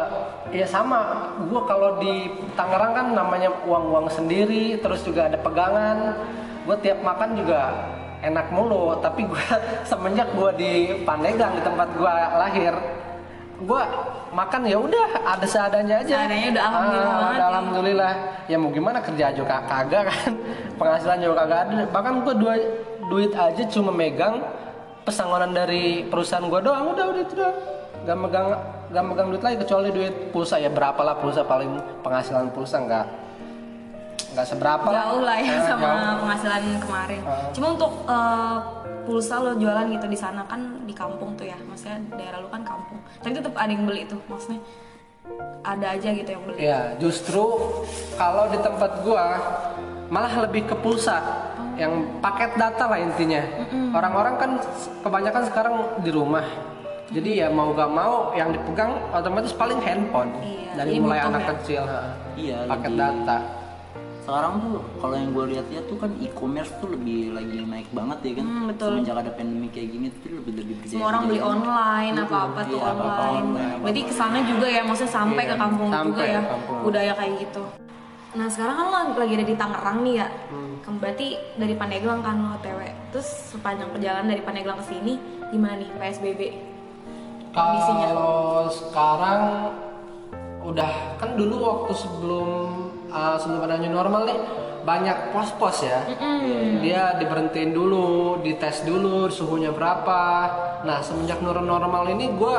ya 0.52 0.68
sama. 0.68 1.32
Gue 1.48 1.62
kalau 1.64 1.98
di 1.98 2.28
Tangerang 2.54 2.94
kan 2.94 3.08
namanya 3.14 3.48
uang-uang 3.64 4.12
sendiri, 4.12 4.76
terus 4.78 5.02
juga 5.02 5.28
ada 5.28 5.40
pegangan. 5.40 6.20
Gue 6.68 6.76
tiap 6.82 7.00
makan 7.00 7.40
juga 7.40 7.72
enak 8.20 8.52
mulu. 8.52 9.00
Tapi 9.00 9.24
gue 9.24 9.46
semenjak 9.90 10.28
gue 10.36 10.52
di 10.56 10.72
Pandeglang 11.02 11.56
di 11.56 11.64
tempat 11.64 11.88
gue 11.96 12.14
lahir, 12.36 12.74
gue 13.56 13.82
makan 14.36 14.62
ya 14.68 14.78
udah 14.78 15.08
ada 15.24 15.48
seadanya 15.48 16.04
aja. 16.04 16.28
Seadanya 16.28 16.48
udah 16.52 16.64
alhamdulillah 16.66 17.08
Ah, 17.08 17.16
banget 17.16 17.32
udah 17.32 17.40
ya. 17.40 17.52
alhamdulillah. 17.56 18.14
Ya 18.52 18.56
mau 18.60 18.70
gimana 18.70 19.00
kerja 19.00 19.32
juga 19.32 19.64
kagak 19.64 20.12
kan, 20.12 20.32
penghasilan 20.80 21.18
juga 21.24 21.36
kagak 21.42 21.60
ada. 21.64 21.78
Bahkan 21.88 22.14
gue 22.20 22.34
dua 22.36 22.54
duit 23.06 23.32
aja 23.32 23.64
cuma 23.70 23.96
megang 23.96 24.44
pesangonan 25.06 25.54
dari 25.54 26.04
perusahaan 26.04 26.44
gue 26.44 26.60
doang. 26.60 26.92
Udah 26.92 27.06
udah 27.08 27.22
itu 27.22 27.34
doang. 27.34 27.56
Gak 28.04 28.18
megang 28.18 28.48
gak 28.86 29.04
megang 29.04 29.28
duit 29.30 29.42
lagi 29.42 29.58
kecuali 29.58 29.90
duit 29.90 30.14
pulsa 30.30 30.58
ya 30.58 30.70
berapa 30.70 31.00
lah 31.00 31.16
pulsa 31.16 31.42
paling 31.42 31.74
penghasilan 32.02 32.50
pulsa 32.50 32.78
nggak 32.80 33.06
nggak 34.32 34.46
seberapa 34.46 34.88
Jauh 34.88 35.22
lah 35.22 35.38
ya 35.40 35.48
Ah, 35.50 35.64
sama 35.64 35.88
jauh. 35.88 36.18
penghasilan 36.22 36.62
kemarin. 36.78 37.22
Ah. 37.24 37.50
Cuma 37.50 37.68
untuk 37.72 37.92
eh, 38.06 38.58
pulsa 39.08 39.36
lo 39.40 39.56
jualan 39.56 39.86
gitu 39.90 40.06
di 40.06 40.16
sana 40.16 40.44
kan 40.44 40.60
di 40.84 40.92
kampung 40.92 41.34
tuh 41.34 41.46
ya, 41.46 41.56
maksudnya 41.62 41.98
daerah 42.14 42.44
lu 42.44 42.50
kan 42.50 42.62
kampung. 42.62 43.00
Tapi 43.22 43.32
tetap 43.32 43.54
ada 43.56 43.70
yang 43.70 43.86
beli 43.86 44.04
tuh, 44.06 44.20
maksudnya 44.28 44.60
ada 45.62 45.88
aja 45.94 46.10
gitu 46.12 46.30
yang 46.30 46.44
beli. 46.44 46.58
Ya, 46.60 46.94
justru 47.00 47.42
kalau 48.14 48.46
di 48.48 48.60
tempat 48.60 49.02
gua 49.02 49.26
malah 50.06 50.46
lebih 50.46 50.68
ke 50.68 50.76
pulsa 50.78 51.22
yang 51.75 51.94
paket 52.20 52.51
data 52.55 52.84
lah 52.86 52.98
intinya. 52.98 53.41
Orang-orang 53.91 54.36
kan 54.36 54.51
kebanyakan 55.01 55.44
sekarang 55.46 55.74
di 56.00 56.10
rumah. 56.10 56.46
Jadi 57.05 57.38
ya 57.38 57.48
mau 57.48 57.70
gak 57.72 57.88
mau 57.88 58.34
yang 58.34 58.50
dipegang 58.50 58.98
otomatis 59.13 59.53
paling 59.53 59.77
handphone 59.77 60.34
Iya, 60.41 60.74
dari 60.75 60.98
mulai 60.98 61.22
anak 61.22 61.38
ya. 61.39 61.48
kecil. 61.53 61.82
ha. 61.84 62.01
Iya, 62.36 62.58
paket 62.65 62.91
lebih- 62.91 63.01
data. 63.22 63.38
sekarang 64.17 64.58
tuh 64.58 64.82
kalau 64.98 65.13
yang 65.13 65.29
gue 65.29 65.46
lihat-lihat 65.53 65.86
tuh 65.86 66.01
kan 66.01 66.10
e-commerce 66.17 66.74
tuh 66.82 66.89
lebih 66.89 67.29
lagi 67.29 67.62
naik 67.62 67.86
banget 67.94 68.17
ya 68.25 68.32
kan 68.34 68.46
Hmm, 68.50 68.65
betul. 68.65 68.89
semenjak 68.89 69.22
ada 69.22 69.29
pandemi 69.29 69.70
kayak 69.70 69.89
gini 69.94 70.08
tuh 70.10 70.34
lebih 70.34 70.51
lebih 70.55 70.74
berjaya 70.75 70.89
Semua 70.91 71.08
orang 71.13 71.24
beli 71.29 71.41
online 71.46 72.13
apa-apa 72.17 72.60
tuh 72.65 72.79
Iya, 72.82 72.89
apa-apa 72.89 73.22
online. 73.22 73.46
online, 73.46 73.82
Berarti 73.86 74.01
ke 74.01 74.13
sana 74.17 74.38
juga 74.41 74.65
ya, 74.67 74.82
maksudnya 74.82 75.13
sampai 75.13 75.44
Iya, 75.46 75.51
ke 75.53 75.55
kampung 75.62 75.89
sampai 75.94 76.10
juga 76.10 76.24
ya 76.25 76.41
kampung. 76.41 76.77
budaya 76.82 77.12
kayak 77.13 77.34
gitu. 77.38 77.63
Nah 78.36 78.51
sekarang 78.51 78.75
kan 78.75 78.86
lo 78.92 79.00
lagi 79.15 79.34
ada 79.39 79.48
di 79.48 79.56
Tangerang 79.56 79.98
nih 80.04 80.15
ya. 80.20 80.27
Hmm. 80.51 81.00
Berarti 81.00 81.27
dari 81.56 81.74
Pandeglang 81.80 82.20
kan 82.20 82.36
lo 82.44 82.60
OTW. 82.60 82.80
Terus 83.15 83.56
sepanjang 83.56 83.89
perjalanan 83.96 84.27
dari 84.27 84.44
Pandeglang 84.44 84.77
ke 84.84 84.86
sini 84.92 85.15
gimana 85.56 85.80
nih 85.80 85.89
PSBB? 85.96 86.42
Kondisinya. 87.56 88.08
Kalau 88.12 88.68
sekarang 88.68 89.42
udah 90.68 90.92
kan 91.15 91.39
dulu 91.39 91.56
waktu 91.63 91.94
sebelum 91.96 92.48
uh, 93.08 93.38
sebelum 93.39 93.62
ada 93.63 93.80
new 93.80 93.96
normal 93.96 94.27
nih 94.27 94.39
banyak 94.84 95.32
pos-pos 95.32 95.88
ya. 95.88 96.04
Dia 96.84 97.15
diberhentiin 97.15 97.72
dulu, 97.72 98.44
dites 98.44 98.84
dulu 98.84 99.32
suhunya 99.32 99.72
berapa. 99.72 100.22
Nah 100.84 101.00
semenjak 101.00 101.39
normal 101.39 102.04
ini 102.12 102.36
gue 102.36 102.58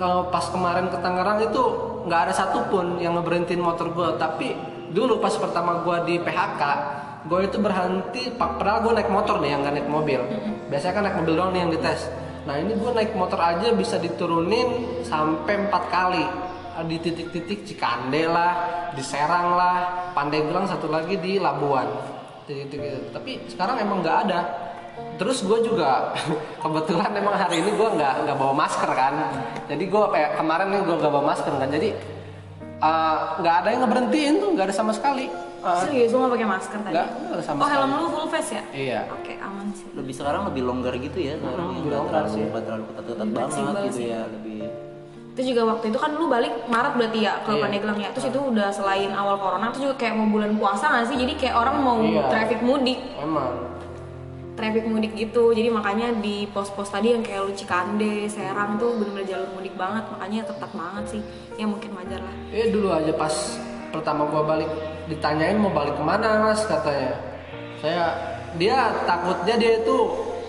kalau 0.00 0.32
pas 0.32 0.48
kemarin 0.48 0.88
ke 0.88 0.96
Tangerang 0.96 1.44
itu 1.44 1.91
nggak 2.06 2.20
ada 2.28 2.32
satupun 2.32 2.98
yang 2.98 3.18
ngeberhentiin 3.18 3.62
motor 3.62 3.90
gue. 3.90 4.08
Tapi 4.16 4.48
dulu 4.90 5.18
pas 5.18 5.32
pertama 5.34 5.82
gue 5.82 5.96
di 6.08 6.14
PHK, 6.20 6.62
gue 7.26 7.40
itu 7.46 7.56
berhenti. 7.58 8.22
pak- 8.34 8.58
Padahal 8.60 8.84
gue 8.84 8.92
naik 8.98 9.10
motor 9.10 9.38
nih 9.40 9.50
yang 9.54 9.60
nggak 9.62 9.74
naik 9.78 9.88
mobil. 9.90 10.20
Biasanya 10.68 10.92
kan 10.92 11.02
naik 11.08 11.16
mobil 11.22 11.34
doang 11.38 11.50
nih 11.54 11.60
yang 11.66 11.70
dites. 11.70 12.02
Nah 12.42 12.58
ini 12.58 12.74
gue 12.74 12.90
naik 12.90 13.14
motor 13.14 13.38
aja 13.38 13.70
bisa 13.70 14.02
diturunin 14.02 15.02
sampai 15.06 15.68
empat 15.68 15.84
kali 15.88 16.24
di 16.88 16.96
titik-titik 16.98 17.68
Cikande 17.68 18.24
lah, 18.26 18.52
di 18.96 19.02
Serang 19.04 19.54
lah, 19.54 20.10
Pandeglang 20.16 20.64
satu 20.64 20.88
lagi 20.88 21.20
di 21.20 21.36
Labuan. 21.36 21.86
Titik-titik 22.48 22.80
gitu. 22.80 23.08
Tapi 23.12 23.32
sekarang 23.46 23.78
emang 23.78 24.00
nggak 24.02 24.18
ada. 24.26 24.40
Terus 25.22 25.38
gue 25.40 25.58
juga 25.62 26.10
kebetulan 26.62 27.14
emang 27.14 27.34
hari 27.36 27.62
ini 27.62 27.70
gue 27.72 27.88
nggak 27.92 28.14
nggak 28.22 28.36
bawa 28.36 28.54
masker 28.56 28.90
kan. 28.90 29.14
Jadi 29.64 29.84
gue 29.86 30.04
kayak 30.10 30.30
kemarin 30.34 30.66
nih 30.68 30.82
gue 30.82 30.96
nggak 30.98 31.12
bawa 31.12 31.24
masker 31.24 31.54
kan. 31.54 31.68
Jadi 31.68 31.88
eh, 32.82 33.16
nggak 33.38 33.54
ada 33.56 33.68
yang 33.70 33.80
ngeberhentiin 33.80 34.34
tuh, 34.36 34.48
nggak 34.50 34.66
ada 34.66 34.74
sama 34.74 34.90
sekali. 34.90 35.30
Eh, 35.62 35.78
Serius 35.78 36.10
lo 36.10 36.26
gak 36.26 36.34
pakai 36.34 36.48
masker 36.48 36.78
tadi? 36.82 36.90
Nggak, 36.90 37.08
nggak 37.22 37.42
sama 37.46 37.58
oh 37.62 37.68
helm 37.70 37.90
lu 37.94 38.06
full 38.10 38.26
face 38.26 38.50
ya? 38.50 38.62
Iya. 38.74 39.00
Oke 39.14 39.38
aman 39.38 39.70
sih. 39.70 39.86
lebih 39.94 40.10
sekarang 40.10 40.42
lebih 40.50 40.66
longgar 40.66 40.98
gitu 40.98 41.14
ya 41.16 41.38
sekarang 41.38 41.54
Hmm, 41.54 41.70
lebih 41.70 41.82
nggak 41.86 41.98
longgar 42.02 42.12
terlalu 42.18 42.34
sih. 42.34 42.42
nggak 42.42 42.62
terlalu 42.66 42.84
ketat-ketat 42.90 43.28
banget 43.30 43.54
gitu 43.78 43.94
sih. 43.94 44.06
ya 44.10 44.20
lebih 44.26 44.58
Itu 45.32 45.40
juga 45.48 45.62
waktu 45.64 45.84
itu 45.88 45.96
kan 45.96 46.10
lu 46.12 46.26
balik 46.26 46.66
Maret 46.66 46.92
berarti 46.92 47.18
ya 47.22 47.34
ke 47.40 47.50
Iya. 47.52 47.62
Pandeglang 47.62 47.96
ya. 47.96 48.08
Terus 48.10 48.26
itu 48.28 48.40
udah 48.42 48.68
selain 48.68 49.10
awal 49.14 49.38
corona 49.38 49.70
itu 49.70 49.78
juga 49.80 49.94
kayak 49.96 50.12
mau 50.12 50.28
bulan 50.28 50.52
puasa 50.52 50.84
gak 50.90 51.06
sih? 51.08 51.16
Jadi 51.16 51.32
kayak 51.38 51.54
orang 51.56 51.76
mau 51.78 51.96
Iya. 51.96 52.26
traffic 52.26 52.58
mudik. 52.60 52.98
Emang. 53.16 53.71
Traffic 54.52 54.84
mudik 54.84 55.12
gitu 55.16 55.56
jadi 55.56 55.72
makanya 55.72 56.12
di 56.20 56.44
pos-pos 56.52 56.92
tadi 56.92 57.16
yang 57.16 57.24
kayak 57.24 57.48
lu 57.48 57.52
Cikande, 57.56 58.28
Serang 58.28 58.76
tuh 58.76 59.00
bener-bener 59.00 59.24
jalur 59.24 59.48
mudik 59.56 59.74
banget 59.74 60.04
makanya 60.12 60.40
ketat 60.44 60.72
banget 60.76 61.04
sih 61.08 61.22
ya 61.56 61.64
mungkin 61.64 61.90
wajar 61.96 62.20
lah 62.20 62.36
Eh 62.52 62.68
dulu 62.68 62.92
aja 62.92 63.12
pas 63.16 63.32
pertama 63.92 64.28
gua 64.28 64.44
balik 64.44 64.68
ditanyain 65.08 65.56
mau 65.56 65.72
balik 65.72 65.96
ke 65.96 66.04
mana 66.04 66.48
mas 66.48 66.64
katanya. 66.64 67.16
Saya 67.80 68.04
dia 68.60 68.92
takutnya 69.08 69.56
dia 69.56 69.80
itu 69.80 69.96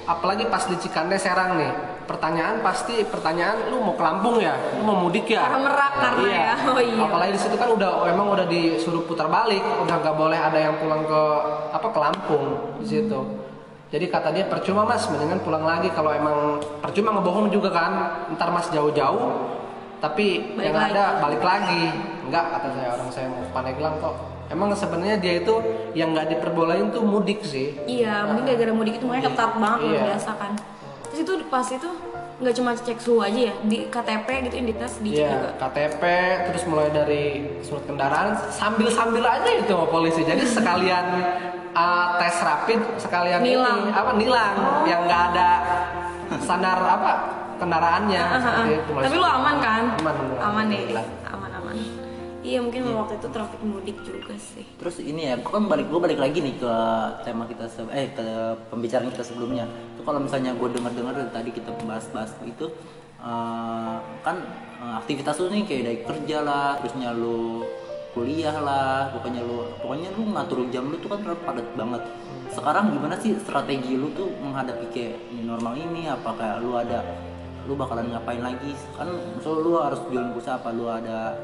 apalagi 0.03 0.47
pas 0.51 0.63
di 0.67 0.75
Cikande 0.79 1.15
Serang 1.15 1.59
nih. 1.59 1.71
Pertanyaan 2.03 2.59
pasti 2.59 3.07
pertanyaan 3.07 3.71
lu 3.71 3.79
mau 3.79 3.95
ke 3.95 4.03
Lampung 4.03 4.35
ya, 4.35 4.51
lu 4.75 4.83
mau 4.83 5.07
mudik 5.07 5.31
ya? 5.31 5.47
Karena 5.47 5.59
merak 5.63 5.93
karena 5.95 6.27
ya. 6.27 6.53
Oh 6.75 6.83
iya. 6.83 6.99
Apalagi 7.07 7.31
di 7.31 7.39
situ 7.39 7.55
kan 7.55 7.71
udah 7.71 8.03
emang 8.11 8.27
udah 8.35 8.43
disuruh 8.43 9.07
putar 9.07 9.31
balik, 9.31 9.63
udah 9.63 9.95
nggak 10.03 10.15
boleh 10.19 10.35
ada 10.35 10.59
yang 10.59 10.75
pulang 10.83 11.07
ke 11.07 11.21
apa 11.71 11.87
ke 11.87 11.99
Lampung 12.03 12.43
di 12.83 12.87
situ. 12.91 13.19
Jadi 13.93 14.09
kata 14.09 14.33
dia 14.33 14.49
percuma 14.49 14.81
mas, 14.83 15.05
mendingan 15.05 15.37
pulang 15.39 15.61
lagi 15.61 15.85
kalau 15.93 16.09
emang 16.09 16.57
percuma 16.81 17.13
ngebohong 17.13 17.47
juga 17.47 17.69
kan, 17.69 17.91
ntar 18.33 18.49
mas 18.49 18.65
jauh-jauh, 18.67 19.53
tapi 20.01 20.49
Balik 20.51 20.65
yang 20.65 20.73
lagi. 20.75 20.91
ada 20.91 21.03
balik 21.21 21.43
lagi. 21.43 21.83
Enggak 22.25 22.45
kata 22.49 22.67
saya 22.73 22.89
orang 22.91 23.09
saya 23.09 23.25
mau 23.29 23.37
ke 23.39 23.51
Pandeglang 23.53 23.95
kok. 24.01 24.15
Emang 24.49 24.73
sebenarnya 24.73 25.17
dia 25.17 25.33
itu 25.39 25.55
yang 25.93 26.09
nggak 26.11 26.25
diperbolehin 26.27 26.89
tuh 26.89 27.01
mudik 27.01 27.41
sih. 27.43 27.73
iya 27.85 28.21
mungkin 28.23 28.43
gara-gara 28.43 28.69
mudik 28.71 28.97
itu 28.97 29.05
makanya 29.05 29.29
ketat 29.29 29.51
banget 29.55 29.79
Iya. 29.87 30.01
biasa 30.09 30.31
kan 30.35 30.51
terus 31.05 31.19
itu 31.21 31.33
pas 31.47 31.67
itu 31.67 31.89
nggak 32.33 32.55
cuma 32.55 32.73
cek 32.73 32.97
suhu 32.97 33.21
aja 33.21 33.39
ya 33.49 33.53
di 33.61 33.85
KTP 33.87 34.27
gitu 34.43 34.55
identitas 34.57 34.97
dicek 34.99 35.21
Iya, 35.21 35.31
juga 35.31 35.49
KTP 35.61 36.01
terus 36.49 36.63
mulai 36.65 36.89
dari 36.89 37.23
surat 37.61 37.83
kendaraan 37.85 38.33
sambil-sambil 38.49 39.21
aja 39.21 39.49
itu 39.53 39.69
sama 39.69 39.85
polisi. 39.85 40.21
Jadi 40.21 40.41
sekalian 40.43 41.05
uh, 41.71 42.17
tes 42.17 42.35
rapid, 42.41 42.79
sekalian 42.97 43.39
Nilang. 43.39 43.79
ini 43.85 43.91
apa 43.91 44.11
nilang 44.13 44.55
yang 44.83 45.05
nggak 45.05 45.21
ada 45.31 45.49
standar 46.39 46.77
apa 46.79 47.11
kendaraannya. 47.57 48.23
Ah, 48.23 48.33
ah, 48.33 48.41
ah. 48.41 48.53
Seperti 48.65 48.73
itu, 48.75 48.91
tapi 48.97 49.15
lu 49.15 49.27
aman 49.29 49.55
kan 49.61 49.83
Aman, 49.93 50.13
aman. 50.17 50.37
aman 50.41 50.65
aman 50.73 51.05
aman 51.29 51.42
iya 52.43 52.59
mungkin 52.59 52.83
waktu 52.91 53.15
itu 53.23 53.27
traffic 53.31 53.61
mudik 53.63 53.97
juga 54.03 54.35
sih 54.35 54.67
Terus 54.75 54.99
ini 54.99 55.31
ya, 55.31 55.39
kan 55.39 55.63
balik 55.71 55.87
gue 55.87 55.99
balik 55.99 56.19
lagi 56.19 56.43
nih 56.43 56.59
ke 56.59 56.73
tema 57.23 57.47
kita 57.47 57.65
se- 57.71 57.87
eh 57.95 58.11
ke 58.11 58.27
pembicaraan 58.67 59.07
kita 59.15 59.23
sebelumnya. 59.23 59.63
Itu 59.95 60.03
kalau 60.03 60.19
misalnya 60.19 60.51
gue 60.51 60.67
dengar-dengar 60.67 61.15
tadi 61.31 61.49
kita 61.55 61.71
bahas-bahas 61.87 62.35
itu 62.43 62.67
eh, 63.23 63.95
kan 64.21 64.35
eh, 64.83 64.93
aktivitas 64.99 65.39
lu 65.39 65.47
nih 65.55 65.63
kayak 65.63 65.83
dari 65.87 65.99
kerja 66.03 66.37
lah, 66.43 66.67
terusnya 66.83 67.15
lu 67.15 67.63
kuliah 68.13 68.53
lah, 68.59 69.09
pokoknya 69.09 69.41
lu 69.41 69.63
pokoknya 69.81 70.09
lu 70.13 70.21
ngatur 70.35 70.59
jam 70.69 70.85
lu 70.91 70.99
tuh 70.99 71.09
kan 71.15 71.23
padat 71.23 71.67
banget. 71.79 72.03
Sekarang 72.51 72.91
gimana 72.93 73.15
sih 73.17 73.33
strategi 73.39 73.95
lu 73.97 74.11
tuh 74.13 74.27
menghadapi 74.43 74.85
kayak 74.91 75.15
normal 75.47 75.73
ini? 75.79 76.11
Apa 76.11 76.35
kayak 76.35 76.57
lu 76.59 76.75
ada 76.75 76.99
lu 77.63 77.73
bakalan 77.79 78.11
ngapain 78.11 78.43
lagi? 78.43 78.75
Kan 78.99 79.07
misalnya 79.39 79.59
lu 79.63 79.71
harus 79.79 79.99
jualan 80.11 80.29
pulsa 80.35 80.59
apa 80.59 80.69
lu 80.75 80.85
ada 80.91 81.39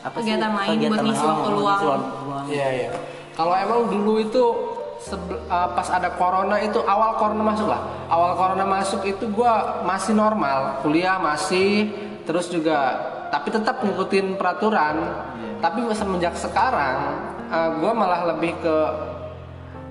apa 0.00 0.16
sih? 0.20 0.32
Kegiatan 0.32 0.52
lain 0.52 0.68
buat 0.68 0.76
Kegiatan 0.76 1.04
ngisi 1.04 1.20
lain, 1.20 1.30
waktu 1.30 1.48
buat 1.48 1.60
ngisi 1.60 1.86
waktu 1.86 2.20
luang. 2.24 2.44
Iya 2.48 2.68
iya. 2.72 2.90
Kalau 3.36 3.54
emang 3.56 3.80
dulu 3.88 4.12
itu 4.20 4.44
sebe- 5.00 5.40
uh, 5.48 5.68
pas 5.72 5.88
ada 5.88 6.12
corona 6.12 6.56
itu 6.60 6.80
awal 6.84 7.16
corona 7.16 7.40
masuk 7.40 7.68
lah. 7.68 7.80
Awal 8.12 8.32
corona 8.36 8.64
masuk 8.68 9.00
itu 9.08 9.24
gua 9.32 9.80
masih 9.84 10.12
normal, 10.12 10.80
kuliah 10.84 11.16
masih, 11.16 11.92
terus 12.28 12.52
juga 12.52 12.96
tapi 13.32 13.48
tetap 13.48 13.80
ngikutin 13.80 14.36
peraturan. 14.36 14.96
Tapi 15.60 15.84
semenjak 15.92 16.36
sekarang 16.40 16.96
uh, 17.52 17.70
gua 17.80 17.92
malah 17.92 18.32
lebih 18.32 18.56
ke 18.60 18.76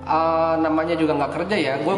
uh, 0.06 0.54
namanya 0.58 0.98
juga 0.98 1.14
nggak 1.14 1.32
kerja 1.38 1.56
ya. 1.58 1.74
Gue 1.82 1.94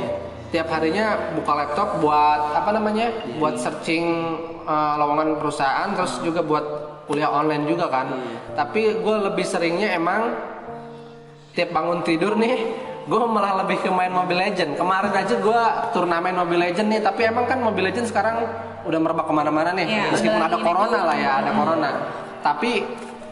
tiap 0.53 0.69
harinya 0.69 1.33
buka 1.33 1.53
laptop 1.57 1.89
buat 2.05 2.53
apa 2.53 2.77
namanya? 2.77 3.09
Buat 3.41 3.57
searching 3.57 4.37
uh, 4.69 5.01
lowongan 5.01 5.41
perusahaan, 5.41 5.89
terus 5.97 6.21
juga 6.21 6.45
buat 6.45 6.92
kuliah 7.07 7.31
online 7.31 7.65
juga 7.67 7.91
kan. 7.91 8.13
Tapi 8.55 9.03
gue 9.03 9.17
lebih 9.31 9.45
seringnya 9.47 9.95
emang 9.95 10.33
tiap 11.53 11.71
bangun 11.75 12.01
tidur 12.01 12.37
nih, 12.41 12.57
gue 13.05 13.21
malah 13.29 13.65
lebih 13.65 13.85
ke 13.85 13.91
main 13.93 14.13
Mobile 14.13 14.41
Legend. 14.41 14.79
Kemarin 14.79 15.13
aja 15.13 15.35
gue 15.37 15.63
turnamen 15.93 16.33
Mobile 16.33 16.71
Legend 16.71 16.89
nih, 16.89 17.01
tapi 17.05 17.29
emang 17.29 17.45
kan 17.45 17.61
Mobile 17.61 17.93
Legend 17.93 18.07
sekarang 18.09 18.37
udah 18.83 18.99
merebak 18.99 19.27
ke 19.31 19.35
mana-mana 19.35 19.71
nih, 19.79 19.87
Iya, 19.87 20.05
meskipun 20.11 20.43
ada 20.43 20.59
corona 20.59 21.01
lah 21.07 21.17
ya, 21.17 21.33
ada 21.39 21.51
corona. 21.55 21.91
Tapi 22.43 22.83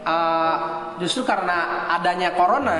uh, 0.06 0.56
justru 1.02 1.26
karena 1.26 1.90
adanya 1.90 2.30
corona, 2.38 2.76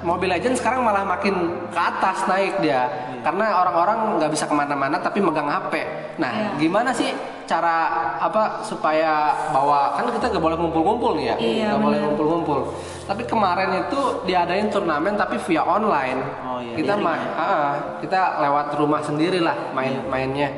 Mobile 0.00 0.38
Legends 0.38 0.58
sekarang 0.58 0.80
malah 0.80 1.02
makin 1.02 1.34
ke 1.68 1.78
atas 1.78 2.22
naik 2.24 2.58
dia, 2.58 2.86
karena 3.20 3.50
orang-orang 3.58 4.18
nggak 4.18 4.30
bisa 4.30 4.46
ke 4.46 4.54
mana-mana 4.54 4.96
tapi 4.96 5.18
megang 5.18 5.46
HP. 5.46 5.74
Nah, 6.16 6.30
Iya. 6.30 6.48
gimana 6.58 6.90
sih 6.90 7.10
cara 7.44 7.88
apa 8.18 8.60
supaya 8.60 9.32
bawa 9.50 9.96
kan 9.96 10.06
kita 10.08 10.30
nggak 10.30 10.42
boleh 10.42 10.56
ngumpul-ngumpul 10.56 11.12
nih 11.16 11.26
ya, 11.26 11.36
Iya, 11.36 11.66
nggak 11.72 11.80
boleh 11.80 11.98
bener. 11.98 12.06
ngumpul-ngumpul. 12.06 12.58
Tapi 13.04 13.22
kemarin 13.24 13.70
itu 13.80 14.00
diadain 14.22 14.68
turnamen 14.68 15.14
tapi 15.14 15.36
via 15.40 15.62
online. 15.62 16.20
Oh, 16.44 16.60
iya, 16.60 16.74
kita 16.76 16.92
daring 16.94 17.06
main, 17.06 17.22
ya? 17.24 17.32
ah, 17.36 17.70
kita 17.98 18.20
lewat 18.40 18.66
rumah 18.76 19.00
sendiri 19.00 19.40
lah 19.40 19.56
main 19.72 19.94
Iya. 19.94 20.06
mainnya. 20.06 20.48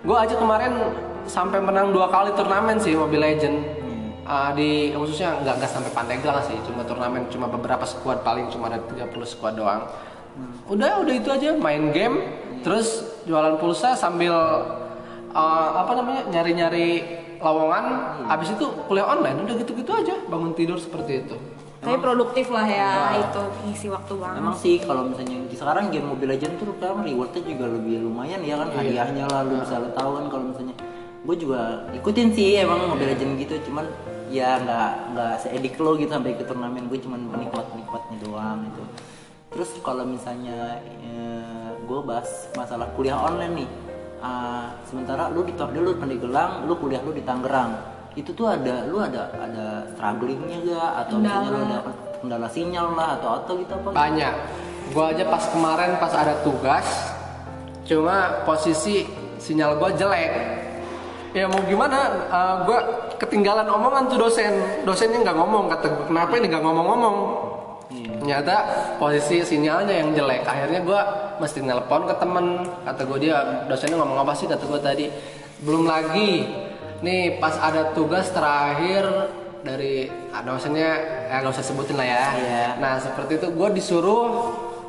Gue 0.00 0.16
aja 0.16 0.32
kemarin 0.32 0.72
sampai 1.24 1.60
menang 1.60 1.92
dua 1.92 2.08
kali 2.08 2.32
turnamen 2.32 2.80
sih 2.80 2.96
Mobile 2.96 3.20
Legend. 3.22 3.56
Hmm. 4.22 4.28
Ah, 4.28 4.50
di 4.52 4.92
khususnya 4.92 5.40
nggak 5.40 5.54
nggak 5.60 5.70
sampai 5.70 5.92
Pandeglang 5.96 6.44
sih, 6.44 6.56
cuma 6.68 6.84
turnamen 6.84 7.26
cuma 7.32 7.48
beberapa 7.48 7.82
squad 7.88 8.20
paling 8.20 8.52
cuma 8.52 8.68
ada 8.68 8.80
30 8.84 9.10
squad 9.24 9.56
doang. 9.56 9.88
Hmm. 10.36 10.72
Udah 10.72 11.00
udah 11.02 11.14
itu 11.16 11.28
aja 11.32 11.56
main 11.56 11.90
game, 11.90 12.20
terus 12.60 13.02
jualan 13.24 13.56
pulsa 13.56 13.96
sambil 13.96 14.34
ah, 15.32 15.68
apa 15.84 15.92
namanya 15.96 16.22
nyari-nyari 16.30 17.20
lowongan 17.40 17.84
habis 18.28 18.52
itu 18.52 18.66
kuliah 18.84 19.08
online 19.08 19.48
udah 19.48 19.54
gitu-gitu 19.64 19.90
aja 19.96 20.14
bangun 20.28 20.52
tidur 20.52 20.76
seperti 20.76 21.24
itu 21.24 21.36
Tapi 21.80 21.96
produktif 21.96 22.52
lah 22.52 22.68
ya 22.68 23.16
itu 23.16 23.40
ngisi 23.64 23.88
waktu 23.88 24.12
banget. 24.20 24.36
Emang 24.44 24.52
sih 24.52 24.76
kalau 24.84 25.08
misalnya 25.08 25.48
di 25.48 25.56
sekarang 25.56 25.88
game 25.88 26.12
Mobile 26.12 26.36
Legends 26.36 26.60
tuh 26.60 26.76
kan 26.76 27.00
rewardnya 27.00 27.40
juga 27.40 27.64
lebih 27.72 28.04
lumayan 28.04 28.44
ya 28.44 28.60
kan 28.60 28.68
hadiahnya 28.68 29.24
lah 29.24 29.48
lu 29.48 29.64
bisa 29.64 29.80
lu 29.80 29.88
tahu 29.96 30.10
kan 30.20 30.24
kalau 30.28 30.44
misalnya 30.52 30.76
gue 31.20 31.36
juga 31.36 31.84
ikutin 31.92 32.32
sih 32.32 32.56
emang 32.64 32.96
Mobile 32.96 33.12
Legends 33.12 33.36
gitu 33.44 33.54
cuman 33.68 33.84
ya 34.30 34.56
nggak 34.62 34.90
nggak 35.12 35.34
seedik 35.42 35.74
lo 35.82 35.98
gitu 35.98 36.08
sampai 36.14 36.38
ke 36.38 36.46
turnamen. 36.46 36.86
Gue 36.86 37.02
cuman 37.02 37.20
menikmat 37.28 37.66
nikmatnya 37.74 38.16
doang 38.24 38.58
gitu. 38.70 38.82
Terus 39.50 39.70
kalau 39.82 40.06
misalnya 40.06 40.78
gue 41.84 42.00
bahas 42.06 42.46
masalah 42.54 42.86
kuliah 42.94 43.18
online 43.18 43.66
nih. 43.66 43.70
Ah, 44.20 44.76
sementara 44.86 45.32
lu 45.32 45.42
di 45.42 45.52
lu 45.56 45.96
Pandeglang 45.98 46.64
lu 46.70 46.78
kuliah 46.78 47.02
lu 47.02 47.10
di 47.10 47.26
Tangerang. 47.26 47.74
Itu 48.14 48.30
tuh 48.32 48.46
ada 48.46 48.86
lu 48.86 49.02
ada 49.02 49.34
ada 49.34 49.90
strugglingnya 49.94 50.62
gak 50.66 50.90
atau 51.06 51.16
misalnya 51.18 51.50
lu 51.50 51.60
ada 51.66 51.78
kendala 52.20 52.48
sinyal 52.48 52.86
lah 52.94 53.18
atau 53.18 53.30
atau 53.42 53.52
gitu 53.58 53.72
apa? 53.74 53.88
Banyak. 53.92 54.34
Gua 54.94 55.14
aja 55.14 55.24
pas 55.26 55.44
kemarin 55.50 55.90
pas 55.98 56.14
ada 56.14 56.38
tugas 56.46 56.86
cuma 57.86 58.46
posisi 58.46 59.02
sinyal 59.42 59.74
gua 59.74 59.90
jelek 59.90 60.30
ya 61.30 61.46
mau 61.46 61.62
gimana? 61.62 61.98
Eh, 62.26 62.54
gua 62.66 62.78
ketinggalan 63.16 63.66
omongan 63.70 64.10
tuh 64.10 64.18
dosen. 64.18 64.52
Dosennya 64.82 65.22
nggak 65.22 65.36
ngomong 65.36 65.64
kata 65.70 65.86
gua 65.90 66.04
kenapa 66.10 66.32
ini 66.38 66.46
nggak 66.50 66.64
ngomong-ngomong? 66.64 67.16
Ternyata 67.90 68.54
posisi 69.00 69.42
sinyalnya 69.42 69.94
yang 69.96 70.08
jelek. 70.12 70.44
Akhirnya 70.44 70.80
gua 70.84 71.00
mesti 71.40 71.64
nelpon 71.64 72.04
ke 72.06 72.14
temen. 72.18 72.46
Kata 72.84 73.02
gua 73.06 73.18
dia 73.18 73.36
dosennya 73.66 73.96
ngomong 73.98 74.18
apa 74.22 74.32
sih? 74.34 74.46
Kata 74.50 74.64
gua 74.66 74.80
tadi. 74.82 75.06
Belum 75.62 75.86
lagi. 75.86 76.46
Nih 77.00 77.40
pas 77.40 77.56
ada 77.56 77.96
tugas 77.96 78.28
terakhir 78.28 79.32
dari 79.60 80.08
ah, 80.32 80.40
dosennya 80.44 80.90
ya 81.28 81.36
nggak 81.40 81.52
usah 81.52 81.64
sebutin 81.64 81.96
lah 81.96 82.06
ya. 82.08 82.24
Iya. 82.32 82.66
nah 82.80 82.96
seperti 82.96 83.40
itu 83.40 83.48
gue 83.52 83.68
disuruh 83.76 84.28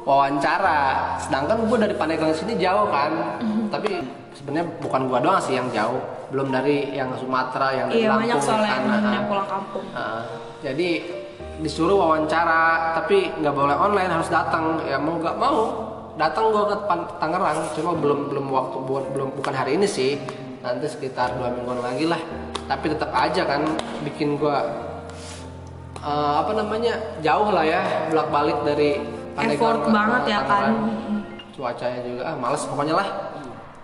wawancara. 0.08 1.16
Sedangkan 1.24 1.68
gue 1.68 1.78
dari 1.88 1.96
Pandeglang 1.96 2.36
sini 2.36 2.56
jauh 2.60 2.88
kan. 2.88 3.40
Tapi 3.72 4.04
sebenarnya 4.36 4.68
bukan 4.80 5.12
gue 5.12 5.20
doang 5.24 5.40
sih 5.44 5.56
yang 5.56 5.68
jauh 5.72 6.00
belum 6.32 6.48
dari 6.48 6.96
yang 6.96 7.12
Sumatera 7.20 7.68
yang 7.76 7.88
dari 7.92 8.02
Iya 8.02 8.08
Lampung 8.08 8.22
banyak 8.24 8.40
soalnya 8.40 8.78
kan. 8.80 9.04
yang 9.12 9.26
pulang 9.28 9.48
kampung. 9.52 9.86
Nah, 9.92 10.24
jadi 10.64 10.90
disuruh 11.62 11.98
wawancara 12.00 12.96
tapi 12.98 13.30
nggak 13.38 13.54
boleh 13.54 13.76
online 13.76 14.12
harus 14.12 14.32
datang. 14.32 14.80
Ya 14.88 14.98
mau 14.98 15.20
nggak 15.20 15.36
mau 15.36 15.60
datang 16.16 16.56
gue 16.56 16.64
ke 16.72 16.78
Tangerang. 17.20 17.60
Cuma 17.76 17.92
belum 18.00 18.32
belum 18.32 18.46
waktu 18.48 18.78
buat 18.88 19.06
belum 19.12 19.30
bukan 19.36 19.54
hari 19.54 19.76
ini 19.76 19.86
sih. 19.86 20.16
Nanti 20.64 20.88
sekitar 20.88 21.36
dua 21.36 21.52
mingguan 21.52 21.84
lagi 21.84 22.08
lah. 22.08 22.22
Tapi 22.66 22.96
tetap 22.96 23.12
aja 23.12 23.44
kan 23.44 23.68
bikin 24.08 24.40
gue 24.40 24.58
eh, 26.00 26.34
apa 26.40 26.52
namanya 26.56 27.20
jauh 27.20 27.52
lah 27.52 27.68
ya 27.68 27.84
bolak 28.08 28.28
balik 28.32 28.58
dari 28.64 29.04
Pandeglang 29.36 29.60
Effort 29.60 29.80
ke 29.84 29.90
banget 29.92 30.24
ya 30.32 30.40
kan. 30.48 30.72
Cuacanya 31.52 32.00
juga 32.08 32.22
ah 32.32 32.36
males 32.40 32.64
pokoknya 32.64 32.96
lah 32.96 33.10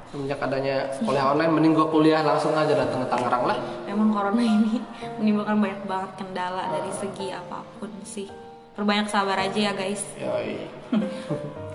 semenjak 0.07 0.39
adanya 0.39 0.87
kuliah 1.03 1.25
online 1.35 1.51
mending 1.51 1.73
gue 1.75 1.87
kuliah 1.91 2.21
langsung 2.23 2.55
aja 2.55 2.73
datang 2.73 3.03
ke 3.03 3.07
Tangerang 3.11 3.43
lah 3.43 3.57
Emang 3.87 4.09
corona 4.13 4.43
ini 4.43 4.79
menimbulkan 5.19 5.57
banyak 5.59 5.81
banget 5.83 6.11
kendala 6.21 6.63
dari 6.69 6.91
segi 6.93 7.33
apa 7.33 7.65
pun 7.81 7.91
sih. 8.05 8.29
Perbanyak 8.77 9.09
sabar 9.09 9.41
aja 9.41 9.57
ya 9.57 9.73
guys. 9.73 10.05
Yoi. 10.15 10.69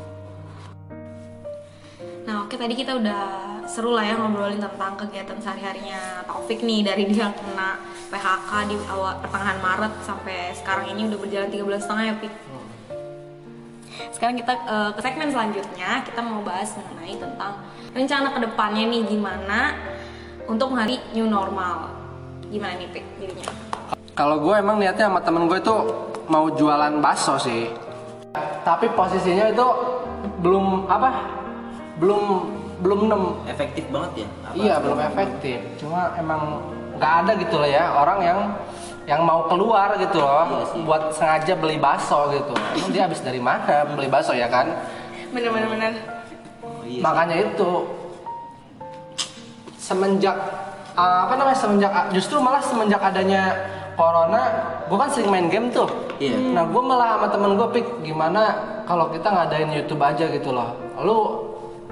Nah 2.22 2.46
oke 2.46 2.54
tadi 2.54 2.78
kita 2.78 2.94
udah 3.02 3.22
seru 3.66 3.98
lah 3.98 4.06
ya 4.06 4.14
ngobrolin 4.14 4.62
tentang 4.62 4.94
kegiatan 4.94 5.42
sehari-harinya 5.42 6.22
Taufik 6.22 6.62
nih 6.62 6.86
dari 6.86 7.10
dia 7.10 7.34
kena 7.34 7.82
PHK 8.14 8.50
di 8.70 8.76
awal 8.86 9.18
pertengahan 9.18 9.58
Maret 9.58 9.92
sampai 10.06 10.54
sekarang 10.54 10.94
ini 10.94 11.10
udah 11.10 11.18
berjalan 11.18 11.50
tiga 11.50 11.66
bulan 11.66 11.82
setengah 11.82 12.04
ya 12.06 12.14
Pik. 12.22 12.32
Sekarang 14.14 14.37
kita 14.38 14.52
eh, 14.54 14.90
ke 14.96 15.00
segmen 15.00 15.28
selanjutnya 15.28 15.90
kita 16.04 16.20
mau 16.25 16.40
bahas 16.44 16.72
mengenai 16.76 17.14
tentang 17.18 17.52
rencana 17.92 18.28
ke 18.33 18.40
depannya 18.44 18.85
nih 18.88 19.02
gimana 19.09 19.61
untuk 20.48 20.72
menghadapi 20.72 20.98
new 21.14 21.28
normal. 21.28 21.92
Gimana 22.48 22.76
nih 22.76 22.88
Pik 22.92 23.05
dirinya? 23.16 23.48
Kalau 24.12 24.44
gue 24.44 24.55
emang 24.57 24.76
niatnya 24.76 25.09
sama 25.09 25.20
temen 25.24 25.48
gue 25.48 25.57
itu 25.57 25.76
mau 26.28 26.48
jualan 26.52 27.00
bakso 27.00 27.40
sih. 27.40 27.72
Tapi 28.64 28.92
posisinya 28.92 29.52
itu 29.52 29.66
belum 30.44 30.88
apa? 30.88 31.11
Belum 32.00 32.48
belum 32.83 33.00
nem. 33.07 33.24
efektif 33.46 33.87
banget 33.94 34.26
ya 34.26 34.28
apa? 34.28 34.55
Iya 34.59 34.74
belum 34.83 34.98
efektif. 35.00 35.59
Cuma 35.78 36.12
emang 36.18 36.61
nggak 36.98 37.12
ada 37.24 37.33
gitu 37.40 37.57
lah 37.57 37.70
ya 37.70 37.85
orang 37.96 38.18
yang 38.20 38.38
yang 39.02 39.26
mau 39.26 39.50
keluar 39.50 39.98
gitu 39.98 40.22
loh 40.22 40.46
Iya 40.46 40.64
sih. 40.70 40.80
buat 40.86 41.02
sengaja 41.10 41.52
beli 41.58 41.76
bakso 41.78 42.30
gitu. 42.30 42.54
Emang 42.78 42.90
dia 42.94 43.02
habis 43.10 43.18
dari 43.18 43.42
mana 43.42 43.82
beli 43.98 44.06
bakso 44.06 44.30
ya 44.30 44.46
kan? 44.46 44.70
Bener-bener 45.34 45.68
bener. 45.68 45.92
Oh, 46.62 46.86
iya 46.86 46.98
sih. 46.98 47.02
Makanya 47.02 47.36
itu 47.42 47.70
semenjak 49.74 50.36
uh, 50.94 51.26
apa 51.26 51.34
namanya 51.34 51.58
semenjak 51.58 51.92
justru 52.14 52.38
malah 52.38 52.62
semenjak 52.62 53.02
adanya 53.02 53.56
corona, 53.92 54.42
gue 54.88 54.96
kan 54.96 55.10
sering 55.10 55.28
main 55.28 55.46
game 55.52 55.68
tuh. 55.68 55.88
Iya. 56.16 56.56
Nah 56.56 56.64
gue 56.70 56.82
malah 56.82 57.18
sama 57.18 57.26
temen 57.28 57.50
gue 57.58 57.68
pik 57.76 57.86
gimana 58.06 58.42
kalau 58.88 59.10
kita 59.12 59.28
ngadain 59.28 59.70
YouTube 59.74 60.00
aja 60.00 60.24
gitu 60.30 60.54
loh. 60.54 60.72
Lu 61.02 61.18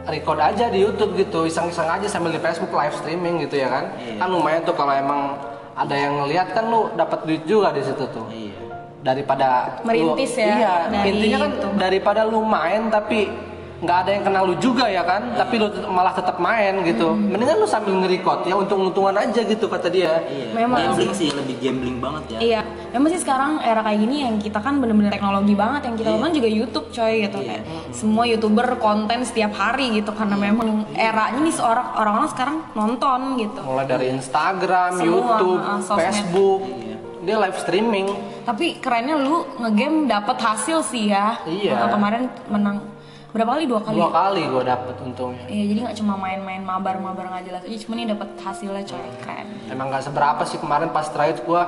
record 0.09 0.41
aja 0.41 0.73
di 0.73 0.81
YouTube 0.81 1.13
gitu, 1.19 1.45
iseng-iseng 1.45 1.91
aja 1.91 2.07
sambil 2.09 2.33
di 2.33 2.41
Facebook 2.41 2.73
live 2.73 2.95
streaming 2.97 3.45
gitu 3.45 3.61
ya 3.61 3.69
kan. 3.69 3.85
Iya. 4.01 4.17
Kan 4.17 4.29
lumayan 4.33 4.63
tuh 4.65 4.73
kalau 4.73 4.95
emang 4.97 5.37
ada 5.81 5.95
yang 5.97 6.13
ngeliat 6.21 6.53
kan 6.53 6.65
lu 6.69 6.93
dapat 6.93 7.25
duit 7.25 7.43
juga 7.45 7.73
di 7.73 7.81
situ 7.81 8.05
tuh. 8.13 8.27
Iya. 8.29 8.57
Daripada 9.01 9.81
Merintis 9.81 10.37
lu- 10.37 10.45
ya, 10.45 10.55
iya 10.55 10.75
dari 10.93 11.09
intinya 11.09 11.39
kan 11.41 11.51
YouTube. 11.57 11.75
daripada 11.81 12.21
lu 12.29 12.41
main 12.45 12.93
tapi 12.93 13.33
nggak 13.81 13.97
ada 13.97 14.11
yang 14.13 14.23
kenal 14.23 14.43
lu 14.45 14.55
juga 14.57 14.85
ya 14.85 15.01
kan 15.01 15.33
tapi 15.33 15.57
lu 15.57 15.67
malah 15.89 16.13
tetap 16.13 16.37
main 16.37 16.85
gitu 16.85 17.11
Hmm. 17.11 17.33
mendingan 17.33 17.57
lu 17.57 17.65
sambil 17.65 17.97
nge-record 17.97 18.45
ya 18.45 18.53
untung-untungan 18.55 19.17
aja 19.17 19.41
gitu 19.41 19.67
kata 19.67 19.89
dia 19.89 20.21
iya 20.23 20.53
Memang 20.53 20.93
gambling 20.93 21.13
sih 21.13 21.33
lebih 21.33 21.57
gambling 21.59 21.97
banget 21.97 22.23
ya 22.29 22.39
Iya, 22.41 22.61
memang 22.93 23.09
sih 23.09 23.21
sekarang 23.21 23.57
era 23.61 23.81
kayak 23.81 23.99
gini 23.99 24.17
yang 24.21 24.37
kita 24.37 24.61
kan 24.61 24.79
bener-bener 24.79 25.09
teknologi 25.09 25.55
banget 25.55 25.89
yang 25.89 25.97
kita 25.97 26.09
Iya. 26.09 26.15
tonton 26.15 26.33
juga 26.35 26.49
YouTube 26.51 26.87
coy 26.91 27.15
gitu 27.25 27.39
Iya. 27.39 27.49
kayak 27.49 27.63
semua 27.91 28.25
youtuber 28.25 28.67
konten 28.77 29.19
setiap 29.23 29.53
hari 29.53 29.87
gitu 29.95 30.13
karena 30.13 30.37
memang 30.37 30.69
eranya 30.93 31.41
nih 31.41 31.55
seorang 31.55 31.87
orang-orang 31.95 32.29
sekarang 32.29 32.57
nonton 32.73 33.21
gitu. 33.39 33.61
mulai 33.63 33.87
dari 33.87 34.07
Instagram, 34.11 34.91
Semua, 34.95 35.09
YouTube, 35.09 35.61
uh. 35.63 35.81
Facebook 35.89 36.61
Iya. 36.69 36.97
dia 37.23 37.37
live 37.39 37.59
streaming 37.59 38.09
Tapi 38.41 38.77
kerennya 38.77 39.15
lu 39.15 39.41
ngegame 39.57 40.05
dapat 40.05 40.37
hasil 40.37 40.83
sih 40.83 41.09
ya. 41.09 41.39
Iya. 41.45 41.77
Nah, 41.77 41.89
kemarin 41.89 42.23
menang 42.47 42.83
berapa 43.31 43.51
kali 43.53 43.65
dua 43.65 43.81
kali? 43.81 43.95
dua 43.95 44.11
kali 44.11 44.43
gue 44.45 44.63
dapet 44.65 44.95
untungnya 45.01 45.45
Iya, 45.47 45.65
jadi 45.67 45.79
nggak 45.81 45.97
cuma 45.97 46.15
main-main 46.17 46.61
mabar-mabar 46.61 47.25
nggak 47.29 47.45
jelas 47.45 47.63
aja, 47.63 47.77
cuma 47.81 47.95
ini 47.95 48.07
dapat 48.09 48.29
hasilnya 48.37 48.83
coy, 48.85 49.07
keren. 49.19 49.47
emang 49.67 49.87
nggak 49.89 50.03
seberapa 50.03 50.43
sih 50.43 50.57
kemarin 50.57 50.89
pas 50.89 51.07
terakhir 51.07 51.41
gue 51.41 51.63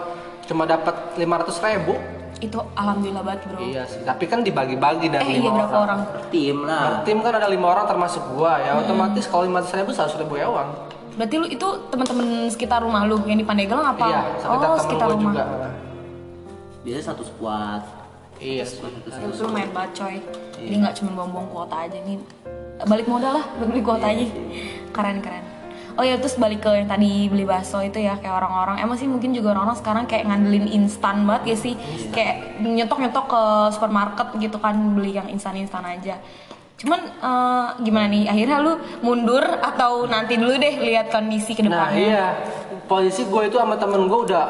cuma 0.45 0.63
dapat 0.65 0.95
500 1.15 1.23
ribu 1.69 1.95
Itu 2.39 2.59
alhamdulillah 2.75 3.23
banget 3.23 3.41
bro. 3.47 3.63
iya 3.63 3.83
sih 3.85 4.03
tapi 4.03 4.27
kan 4.27 4.41
dibagi-bagi 4.41 5.07
Eh 5.07 5.13
dari 5.13 5.31
iya 5.33 5.39
lima 5.41 5.63
berapa 5.63 5.77
orang? 5.81 6.01
tim 6.29 6.57
lah 6.61 7.03
tim 7.03 7.19
kan 7.21 7.33
ada 7.33 7.47
lima 7.47 7.67
orang 7.69 7.87
termasuk 7.87 8.23
gua 8.33 8.59
ya 8.59 8.75
otomatis 8.77 9.25
kalau 9.25 9.47
500 9.47 9.79
ribu 9.79 9.91
100 9.93 10.19
ribu 10.19 10.35
ya 10.37 10.49
uang 10.49 10.71
Berarti 11.13 11.35
lu 11.37 11.45
itu 11.47 11.63
teman-teman 11.87 12.25
sekitar 12.49 12.81
rumah 12.81 13.05
lu 13.05 13.21
yang 13.23 13.37
di 13.37 13.45
Pandeglang 13.45 13.85
apa? 13.87 14.03
iya 14.03 14.21
sekitar 14.35 14.67
oh, 14.67 14.81
sekitar 14.81 15.09
rumah. 15.13 15.31
juga 15.31 15.45
biasanya 16.83 17.07
satu 17.07 17.23
squad 17.23 17.83
iya 18.39 18.65
Ya, 18.65 19.27
itu 19.29 19.43
lumayan 19.45 19.71
banget 19.75 19.93
coy. 19.99 20.17
Jadi 20.63 20.75
nggak 20.79 20.95
cuma 21.01 21.11
buang-buang 21.19 21.49
kuota 21.51 21.77
aja 21.85 21.99
nih. 22.01 22.19
Balik 22.83 23.07
modal 23.07 23.39
lah, 23.39 23.45
beli 23.61 23.83
kuota 23.83 24.07
aja. 24.11 24.27
Keren-keren. 24.91 25.45
Oh 25.93 26.01
ya 26.01 26.17
terus 26.17 26.41
balik 26.41 26.65
ke 26.65 26.73
yang 26.73 26.89
tadi 26.89 27.29
beli 27.29 27.45
bakso 27.45 27.85
itu 27.85 28.01
ya 28.01 28.17
kayak 28.17 28.41
orang-orang. 28.41 28.81
Emang 28.81 28.97
sih 28.97 29.05
mungkin 29.05 29.37
juga 29.37 29.53
orang-orang 29.53 29.77
sekarang 29.77 30.05
kayak 30.09 30.25
ngandelin 30.25 30.67
instan 30.73 31.29
banget 31.29 31.53
ya 31.53 31.57
sih. 31.69 31.75
Kayak 32.09 32.65
nyetok-nyetok 32.65 33.27
ke 33.29 33.43
supermarket 33.77 34.29
gitu 34.41 34.57
kan 34.57 34.73
beli 34.97 35.21
yang 35.21 35.29
instan-instan 35.29 35.85
aja. 35.85 36.17
Cuman 36.81 37.01
eh, 37.05 37.67
gimana 37.85 38.09
nih? 38.09 38.25
Akhirnya 38.25 38.57
lu 38.65 38.73
mundur 39.05 39.45
atau 39.45 40.09
nanti 40.09 40.41
dulu 40.41 40.57
deh 40.57 40.81
lihat 40.81 41.13
kondisi 41.13 41.53
ke 41.53 41.61
nah 41.69 41.93
depannya? 41.93 42.01
iya. 42.01 42.27
Posisi 42.89 43.29
gue 43.29 43.43
itu 43.53 43.57
sama 43.61 43.77
temen 43.77 44.09
gue 44.09 44.21
udah 44.33 44.45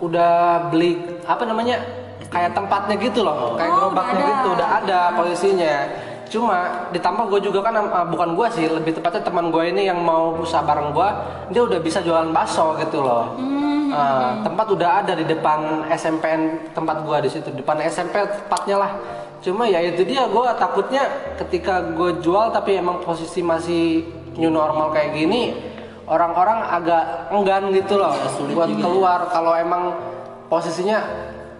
udah 0.00 0.34
beli 0.72 1.20
apa 1.28 1.44
namanya 1.44 1.84
kayak 2.28 2.52
tempatnya 2.52 2.94
gitu 3.00 3.24
loh 3.24 3.56
kayak 3.56 3.72
Oh, 3.72 3.76
gerobaknya 3.88 4.12
udah 4.20 4.28
gitu 4.28 4.48
udah 4.56 4.68
ada 4.84 5.00
posisinya. 5.16 5.76
Cuma 6.28 6.56
ditambah 6.92 7.24
gue 7.32 7.40
juga 7.48 7.64
kan 7.64 7.74
uh, 7.80 8.04
bukan 8.04 8.36
gue 8.36 8.46
sih 8.52 8.64
lebih 8.68 9.00
tepatnya 9.00 9.24
teman 9.24 9.48
gue 9.48 9.64
ini 9.72 9.88
yang 9.88 10.04
mau 10.04 10.36
usaha 10.36 10.60
bareng 10.60 10.92
gue 10.92 11.08
dia 11.56 11.64
udah 11.64 11.80
bisa 11.80 12.04
jualan 12.04 12.28
bakso 12.28 12.76
gitu 12.84 13.00
loh. 13.00 13.32
Uh, 13.88 14.44
tempat 14.44 14.68
udah 14.68 14.90
ada 15.00 15.16
di 15.16 15.24
depan 15.24 15.88
SMPN 15.88 16.72
tempat 16.76 17.00
gue 17.00 17.16
di 17.24 17.28
situ 17.32 17.48
depan 17.56 17.80
SMP 17.88 18.20
tepatnya 18.20 18.76
lah. 18.76 18.92
Cuma 19.40 19.64
ya 19.64 19.80
itu 19.80 20.04
dia 20.04 20.28
gue 20.28 20.46
takutnya 20.60 21.08
ketika 21.40 21.80
gue 21.96 22.20
jual 22.20 22.52
tapi 22.52 22.76
emang 22.76 23.00
posisi 23.00 23.40
masih 23.40 24.04
new 24.36 24.52
normal 24.52 24.92
kayak 24.92 25.16
gini 25.16 25.56
orang-orang 26.04 26.60
agak 26.68 27.32
enggan 27.32 27.72
gitu 27.72 27.96
loh 27.96 28.12
sulit 28.36 28.52
buat 28.52 28.68
juga 28.68 28.80
ya. 28.80 28.84
keluar. 28.84 29.20
Kalau 29.32 29.52
emang 29.56 29.96
posisinya 30.52 31.00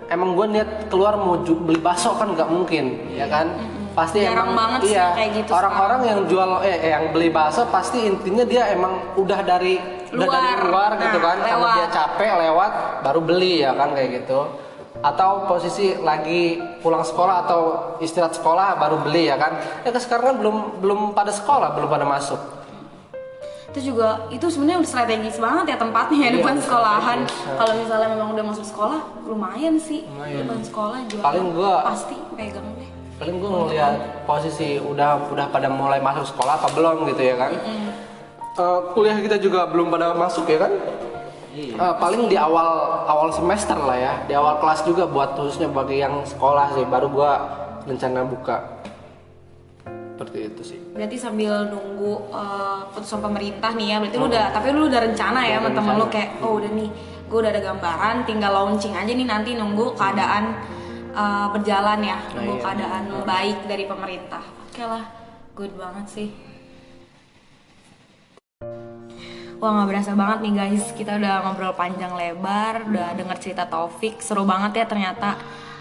emang 0.08 0.34
gue 0.34 0.46
niat 0.50 0.70
keluar 0.88 1.14
mau 1.16 1.36
beli 1.38 1.78
bakso 1.78 2.16
kan 2.16 2.32
nggak 2.32 2.48
mungkin 2.48 2.84
ya 3.12 3.28
kan? 3.28 3.52
Pasti 3.92 4.22
Jarang 4.22 4.54
emang 4.54 4.78
banget 4.78 4.80
sih 4.86 4.94
iya 4.94 5.10
kayak 5.10 5.30
gitu 5.42 5.50
orang-orang 5.50 6.00
yang 6.06 6.20
jual 6.30 6.50
eh 6.62 6.70
eh, 6.70 6.90
yang 6.94 7.10
beli 7.10 7.28
bakso 7.28 7.66
pasti 7.66 8.06
intinya 8.06 8.46
dia 8.46 8.70
emang 8.70 8.94
udah 9.18 9.40
dari 9.42 9.74
udah 10.08 10.28
dari 10.28 10.50
Luar. 10.54 10.70
luar 10.70 10.90
gitu 10.96 11.18
Nah, 11.18 11.24
kan? 11.26 11.36
Karena 11.36 11.56
lewat. 11.58 11.74
dia 11.74 11.88
capek 11.90 12.32
lewat 12.38 12.72
baru 13.02 13.20
beli 13.20 13.52
ya 13.60 13.74
kan 13.74 13.88
kayak 13.92 14.22
gitu. 14.22 14.40
Atau 14.98 15.46
posisi 15.46 15.94
lagi 15.94 16.58
pulang 16.78 17.02
sekolah 17.02 17.46
atau 17.46 17.60
istirahat 17.98 18.34
sekolah 18.34 18.78
baru 18.78 18.98
beli 19.02 19.30
ya 19.30 19.38
kan? 19.38 19.54
Ya 19.82 19.90
kan 19.90 20.00
sekarang 20.02 20.24
kan 20.30 20.36
belum 20.42 20.56
belum 20.78 21.00
pada 21.14 21.30
sekolah 21.30 21.74
belum 21.74 21.90
pada 21.90 22.06
masuk 22.06 22.38
itu 23.68 23.80
juga 23.86 24.08
itu 24.28 24.46
sebenarnya 24.46 24.80
udah 24.80 24.90
strategis 24.90 25.36
banget 25.36 25.64
ya 25.66 25.76
tempatnya 25.76 26.18
ya 26.18 26.24
Iya, 26.24 26.36
depan 26.38 26.56
sekolahan. 26.56 27.18
strategis. 27.22 27.58
kalau 27.58 27.72
misalnya 27.76 28.08
memang 28.10 28.28
udah 28.32 28.44
masuk 28.46 28.64
sekolah 28.64 28.98
lumayan 29.22 29.74
sih. 29.78 30.00
Lumayan. 30.06 30.36
depan 30.42 30.58
sekolah 30.62 30.98
jual 31.04 31.20
Paling 31.20 31.46
gua- 31.52 31.84
pasti 31.84 32.16
pegang 32.32 32.68
deh. 32.74 32.88
paling 33.18 33.34
gue 33.36 33.50
ngeliat 33.50 33.94
posisi 34.24 34.78
udah 34.78 35.18
udah 35.26 35.46
pada 35.48 35.66
mulai 35.68 35.98
masuk 35.98 36.22
sekolah 36.28 36.54
apa 36.54 36.70
belum 36.70 37.02
gitu 37.08 37.22
ya 37.24 37.34
kan? 37.36 37.50
Eh, 38.54 38.78
kuliah 38.92 39.18
kita 39.18 39.36
juga 39.36 39.66
belum 39.66 39.86
pada 39.88 40.14
masuk 40.14 40.46
ya 40.46 40.58
kan? 40.60 40.72
Iya. 41.50 41.74
Eh, 41.74 41.94
paling 41.98 42.26
di 42.26 42.38
awal 42.38 42.68
awal 43.04 43.28
semester 43.28 43.74
lah 43.76 43.94
ya. 43.94 44.12
Di 44.22 44.32
awal 44.32 44.58
kelas 44.58 44.80
juga 44.82 45.04
buat 45.04 45.34
khususnya 45.34 45.66
bagi 45.68 45.98
yang 45.98 46.22
sekolah 46.22 46.72
sih. 46.72 46.82
Baru 46.84 47.10
gua 47.10 47.42
rencana 47.84 48.22
buka 48.22 48.77
seperti 50.18 50.50
itu 50.50 50.62
sih. 50.74 50.78
Berarti 50.90 51.14
sambil 51.14 51.70
nunggu 51.70 52.34
uh, 52.34 52.90
putusan 52.90 53.22
pemerintah 53.22 53.70
nih 53.78 53.94
ya 53.94 53.96
berarti 54.02 54.16
lu 54.18 54.26
udah 54.26 54.44
tapi 54.50 54.66
lu 54.74 54.90
udah 54.90 55.00
rencana 55.06 55.40
ya 55.46 55.62
sama 55.62 55.70
temen 55.70 55.94
lu 55.94 56.06
kayak 56.10 56.42
oh 56.42 56.58
udah 56.58 56.70
nih 56.74 56.90
gue 57.30 57.38
udah 57.38 57.50
ada 57.54 57.62
gambaran 57.62 58.16
tinggal 58.26 58.50
launching 58.50 58.98
aja 58.98 59.12
nih 59.14 59.28
nanti 59.30 59.54
nunggu 59.54 59.94
keadaan 59.94 60.58
uh, 61.14 61.46
berjalan 61.54 62.02
ya 62.02 62.18
nunggu 62.34 62.58
iya. 62.58 62.62
keadaan 62.66 63.02
baik 63.22 63.58
dari 63.70 63.84
pemerintah. 63.86 64.42
Oke 64.66 64.82
lah 64.82 65.06
good 65.54 65.70
banget 65.78 66.06
sih. 66.10 66.28
Wah 69.58 69.70
nggak 69.74 69.88
berasa 69.90 70.14
banget 70.14 70.38
nih 70.46 70.52
guys, 70.54 70.84
kita 70.94 71.18
udah 71.18 71.42
ngobrol 71.42 71.74
panjang 71.74 72.14
lebar, 72.14 72.86
udah 72.86 73.10
denger 73.18 73.38
cerita 73.42 73.66
Taufik, 73.66 74.22
seru 74.22 74.46
banget 74.46 74.82
ya 74.82 74.86
ternyata. 74.86 75.34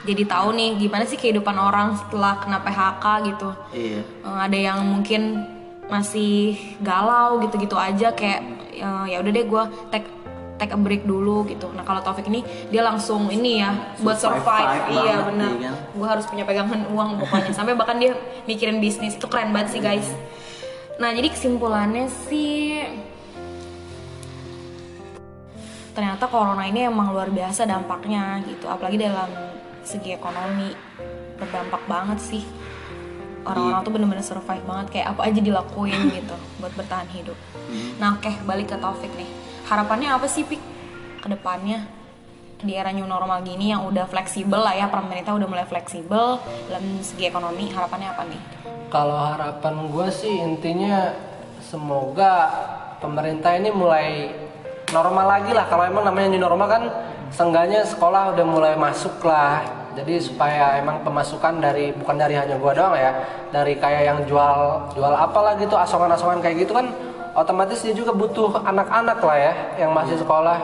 Jadi 0.08 0.24
tahu 0.24 0.56
nih 0.56 0.80
gimana 0.80 1.04
sih 1.04 1.20
kehidupan 1.20 1.56
orang 1.60 2.00
setelah 2.00 2.40
kena 2.40 2.64
PHK 2.64 3.06
gitu. 3.28 3.50
Iya. 3.76 4.02
Eh, 4.08 4.40
ada 4.48 4.58
yang 4.58 4.80
mungkin 4.88 5.44
masih 5.92 6.56
galau 6.80 7.44
gitu-gitu 7.44 7.76
aja 7.76 8.16
kayak 8.16 8.42
eh, 8.72 9.06
ya 9.12 9.20
udah 9.20 9.32
deh 9.32 9.46
gue 9.48 9.64
take 9.92 10.08
take 10.58 10.74
a 10.74 10.80
break 10.80 11.04
dulu 11.04 11.46
gitu. 11.46 11.70
Nah 11.76 11.86
kalau 11.86 12.02
Taufik 12.02 12.26
ini 12.32 12.42
dia 12.74 12.82
langsung 12.82 13.30
ini 13.30 13.62
ya 13.62 13.76
buat 14.02 14.18
Survive 14.18 14.42
survive, 14.42 15.06
iya 15.06 15.16
benar. 15.22 15.52
kan. 15.60 15.74
Gue 15.94 16.08
harus 16.08 16.26
punya 16.26 16.44
pegangan 16.48 16.82
uang 16.90 17.22
pokoknya. 17.22 17.52
Sampai 17.54 17.78
bahkan 17.78 18.02
dia 18.02 18.18
mikirin 18.50 18.82
bisnis 18.82 19.20
itu 19.20 19.28
keren 19.30 19.54
banget 19.54 19.78
sih 19.78 19.82
guys. 19.84 20.08
Nah 20.98 21.14
jadi 21.14 21.30
kesimpulannya 21.30 22.10
sih 22.32 22.82
ternyata 25.94 26.30
corona 26.30 26.62
ini 26.70 26.86
emang 26.86 27.10
luar 27.10 27.34
biasa 27.34 27.66
dampaknya 27.66 28.46
gitu 28.46 28.70
apalagi 28.70 29.02
dalam 29.02 29.26
segi 29.88 30.12
ekonomi 30.12 30.76
berdampak 31.40 31.88
banget 31.88 32.20
sih. 32.20 32.44
Orang-orang 33.48 33.80
tuh 33.88 33.92
bener-bener 33.96 34.26
survive 34.28 34.60
banget 34.68 35.00
kayak 35.00 35.16
apa 35.16 35.32
aja 35.32 35.40
dilakuin 35.40 36.02
gitu 36.20 36.36
buat 36.60 36.76
bertahan 36.76 37.08
hidup. 37.16 37.40
Nah 37.96 38.20
oke 38.20 38.44
balik 38.44 38.68
ke 38.68 38.76
Taufik 38.76 39.16
nih. 39.16 39.30
Harapannya 39.72 40.12
apa 40.12 40.28
sih 40.28 40.44
Pik? 40.44 40.60
Ke 41.24 41.32
depannya 41.32 41.88
di 42.58 42.74
era 42.74 42.90
new 42.92 43.06
normal 43.08 43.46
gini 43.46 43.72
yang 43.72 43.86
udah 43.88 44.10
fleksibel 44.10 44.58
lah 44.58 44.74
ya 44.74 44.90
pemerintah 44.90 45.32
udah 45.38 45.48
mulai 45.48 45.64
fleksibel 45.70 46.42
dalam 46.68 46.84
segi 47.06 47.30
ekonomi 47.30 47.72
harapannya 47.72 48.10
apa 48.12 48.24
nih? 48.28 48.42
Kalau 48.92 49.16
harapan 49.16 49.88
gue 49.88 50.08
sih 50.12 50.34
intinya 50.42 51.16
semoga 51.64 52.52
pemerintah 52.98 53.54
ini 53.56 53.70
mulai 53.70 54.32
normal 54.92 55.26
lagi 55.28 55.52
lah. 55.54 55.68
Kalau 55.70 55.84
emang 55.86 56.08
namanya 56.08 56.28
new 56.34 56.42
normal 56.42 56.68
kan, 56.68 56.84
seenggaknya 57.30 57.84
sekolah 57.86 58.34
udah 58.34 58.46
mulai 58.48 58.74
masuk 58.80 59.20
lah. 59.22 59.77
Jadi 59.98 60.22
supaya 60.22 60.78
emang 60.78 61.02
pemasukan 61.02 61.58
dari 61.58 61.90
bukan 61.90 62.22
dari 62.22 62.38
hanya 62.38 62.54
gua 62.62 62.78
doang 62.78 62.94
ya, 62.94 63.18
dari 63.50 63.74
kayak 63.74 64.04
yang 64.06 64.20
jual 64.30 64.86
jual 64.94 65.10
apalah 65.10 65.58
gitu 65.58 65.74
asongan-asongan 65.74 66.38
kayak 66.38 66.70
gitu 66.70 66.78
kan, 66.78 66.94
otomatis 67.34 67.82
dia 67.82 67.98
juga 67.98 68.14
butuh 68.14 68.62
anak-anak 68.62 69.18
lah 69.18 69.38
ya 69.42 69.54
yang 69.82 69.92
masih 69.98 70.22
sekolah 70.22 70.58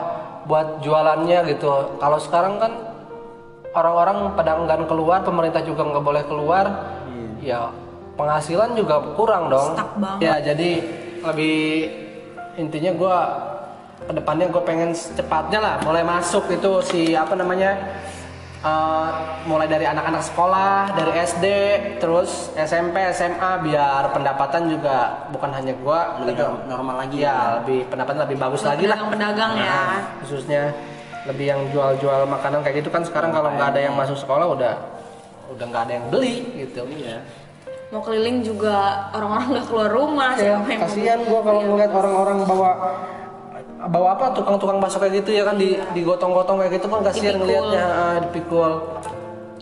buat 0.46 0.86
jualannya 0.86 1.50
gitu. 1.50 1.98
Kalau 1.98 2.22
sekarang 2.22 2.62
kan 2.62 2.72
orang-orang 3.74 4.38
pada 4.38 4.54
enggan 4.54 4.86
keluar, 4.86 5.26
pemerintah 5.26 5.66
juga 5.66 5.82
nggak 5.82 6.06
boleh 6.06 6.24
keluar, 6.30 6.66
ya 7.42 7.74
penghasilan 8.14 8.78
juga 8.78 9.02
kurang 9.18 9.50
dong. 9.50 9.74
Ya 10.22 10.38
jadi 10.38 10.78
lebih 11.26 11.90
intinya 12.62 12.94
gue 12.94 13.18
ke 14.04 14.14
depannya 14.14 14.46
gue 14.52 14.62
pengen 14.62 14.94
secepatnya 14.94 15.58
lah 15.58 15.76
mulai 15.82 16.06
masuk 16.06 16.46
itu 16.54 16.86
si 16.86 17.02
apa 17.18 17.34
namanya 17.34 17.74
eh, 18.64 19.10
mulai 19.44 19.68
dari 19.68 19.84
anak-anak 19.84 20.24
sekolah 20.24 20.74
dari 20.94 21.12
SD 21.22 21.46
terus 22.00 22.32
SMP 22.56 22.96
SMA 23.12 23.52
biar 23.62 24.10
pendapatan 24.10 24.68
juga 24.68 24.98
bukan 25.30 25.52
hanya 25.52 25.74
gue 25.74 26.00
Lebih 26.24 26.36
norm- 26.38 26.64
normal 26.70 26.96
lagi 27.00 27.18
ya 27.22 27.60
lebih 27.60 27.86
pendapatan 27.86 28.24
lebih 28.24 28.38
bagus 28.38 28.64
lagi 28.64 28.84
lah. 28.84 28.96
pedagang-pedagang 28.96 29.52
ya. 29.58 29.68
Nah, 29.70 30.00
khususnya 30.20 30.64
lebih 31.24 31.46
yang 31.46 31.62
jual-jual 31.70 32.24
makanan 32.26 32.60
kayak 32.62 32.84
gitu 32.84 32.90
kan 32.90 33.04
sekarang 33.04 33.32
kalau 33.32 33.48
nggak 33.50 33.72
ada 33.72 33.82
yang 33.82 33.96
masuk 33.96 34.16
sekolah 34.16 34.44
udah 34.50 34.74
udah 35.50 35.66
nggak 35.66 35.84
ada 35.84 35.94
yang 35.94 36.06
beli 36.10 36.36
gitu. 36.58 36.84
Iya. 36.86 37.20
mau 37.88 38.02
keliling 38.02 38.42
juga 38.42 38.74
orang-orang 39.14 39.54
nggak 39.54 39.68
keluar 39.70 39.86
rumah 39.88 40.34
ya 40.34 40.58
siapa 40.58 40.66
yang 40.66 40.66
mau 40.74 40.82
kasihan 40.82 41.20
gua 41.24 41.40
kalau 41.42 41.62
ngeliat 41.64 41.92
orang-orang 41.94 42.38
bawa 42.44 42.72
bawa 43.84 44.16
apa 44.16 44.32
tukang-tukang 44.32 44.80
bakso 44.80 44.96
kayak 44.96 45.24
gitu 45.24 45.36
ya 45.36 45.44
kan 45.44 45.60
di 45.60 45.76
digotong-gotong 45.92 46.64
kayak 46.64 46.80
gitu 46.80 46.88
kan 46.88 47.00
kasihan 47.04 47.36
Dipikul. 47.36 47.42
ngeliatnya. 47.44 47.86
Ah, 47.86 48.16
dipikul. 48.24 48.72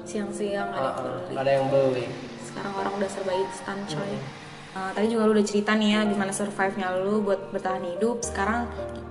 Siang-siang 0.06 0.70
ada 0.70 0.82
yang 0.82 0.96
beli. 1.00 1.32
nggak 1.32 1.44
ada 1.44 1.52
yang 1.52 1.68
beli. 1.70 2.06
Sekarang 2.46 2.74
orang 2.78 2.94
udah 3.00 3.10
serba 3.10 3.34
instan 3.34 3.78
coy. 3.88 4.14
Uh, 4.72 4.88
tadi 4.96 5.12
juga 5.12 5.28
lu 5.28 5.36
udah 5.36 5.44
cerita 5.44 5.76
nih 5.76 6.00
ya 6.00 6.02
gimana 6.08 6.32
survive-nya 6.32 6.88
lu 7.02 7.24
buat 7.24 7.40
bertahan 7.50 7.84
hidup. 7.96 8.24
Sekarang 8.24 8.68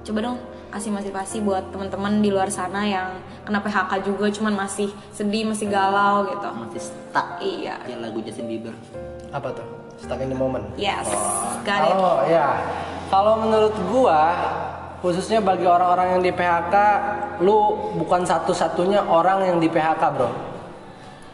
coba 0.07 0.19
dong 0.25 0.39
kasih 0.71 0.95
motivasi 0.95 1.43
buat 1.43 1.75
teman-teman 1.75 2.23
di 2.23 2.31
luar 2.31 2.49
sana 2.49 2.87
yang 2.87 3.19
kena 3.43 3.59
PHK 3.59 4.07
juga 4.07 4.31
cuman 4.31 4.55
masih 4.55 4.89
sedih 5.11 5.45
masih 5.45 5.67
galau 5.69 6.25
gitu. 6.31 6.47
Masih 6.47 6.83
stuck. 6.87 7.43
iya. 7.43 7.77
Kayak 7.83 7.99
lagu 8.09 8.19
Justin 8.23 8.47
Bieber. 8.47 8.75
apa 9.31 9.49
tuh? 9.53 9.67
Stuck 10.01 10.19
in 10.23 10.31
the 10.33 10.39
moment? 10.39 10.65
Yes. 10.81 11.07
Got 11.67 11.87
it. 11.87 11.93
Kalau 11.93 12.17
ya, 12.25 12.49
kalau 13.13 13.35
menurut 13.45 13.75
gua 13.93 14.21
khususnya 15.01 15.41
bagi 15.41 15.65
orang-orang 15.65 16.17
yang 16.17 16.23
di 16.23 16.33
PHK, 16.33 16.75
lu 17.41 17.93
bukan 17.97 18.25
satu-satunya 18.25 19.01
orang 19.09 19.49
yang 19.49 19.59
di 19.59 19.69
PHK, 19.73 20.03
Bro. 20.17 20.31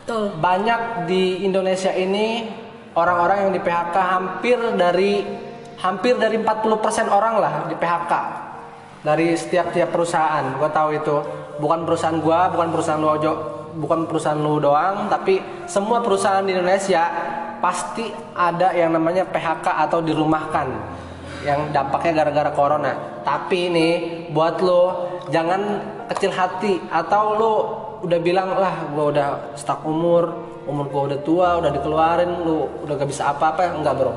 betul 0.03 0.25
Banyak 0.39 1.11
di 1.11 1.43
Indonesia 1.43 1.91
ini 1.91 2.47
orang-orang 2.95 3.47
yang 3.47 3.53
di 3.53 3.61
PHK 3.61 3.97
hampir 3.99 4.59
dari 4.79 5.27
hampir 5.83 6.17
dari 6.17 6.41
40% 6.41 7.11
orang 7.11 7.35
lah 7.43 7.55
di 7.67 7.75
PHK. 7.77 8.13
Dari 9.03 9.39
setiap 9.39 9.71
tiap 9.71 9.95
perusahaan, 9.95 10.43
gua 10.59 10.71
tahu 10.71 10.91
itu. 10.99 11.17
Bukan 11.63 11.87
perusahaan 11.87 12.19
gua, 12.19 12.51
bukan 12.51 12.69
perusahaan 12.75 12.99
lu 12.99 13.07
ojo, 13.07 13.33
bukan 13.79 14.07
perusahaan 14.11 14.39
lu 14.39 14.59
doang, 14.59 15.07
tapi 15.07 15.39
semua 15.71 16.03
perusahaan 16.03 16.43
di 16.43 16.55
Indonesia 16.55 17.07
pasti 17.63 18.11
ada 18.35 18.75
yang 18.77 18.93
namanya 18.93 19.25
PHK 19.27 19.67
atau 19.89 20.05
dirumahkan 20.05 20.67
yang 21.47 21.71
dampaknya 21.71 22.27
gara-gara 22.27 22.51
corona. 22.51 23.23
Tapi 23.23 23.71
nih 23.71 23.93
buat 24.35 24.59
lo 24.59 25.15
jangan 25.31 25.63
kecil 26.11 26.35
hati 26.35 26.83
atau 26.91 27.25
lo 27.39 27.55
udah 28.03 28.19
bilang 28.19 28.51
lah 28.59 28.91
gua 28.91 29.15
udah 29.15 29.29
stuck 29.55 29.87
umur, 29.87 30.35
umur 30.67 30.91
gua 30.91 31.03
udah 31.15 31.21
tua, 31.23 31.49
udah 31.63 31.71
dikeluarin, 31.71 32.31
lu 32.43 32.67
udah 32.83 32.95
gak 32.99 33.09
bisa 33.09 33.31
apa-apa, 33.31 33.79
enggak 33.79 33.95
bro. 33.95 34.13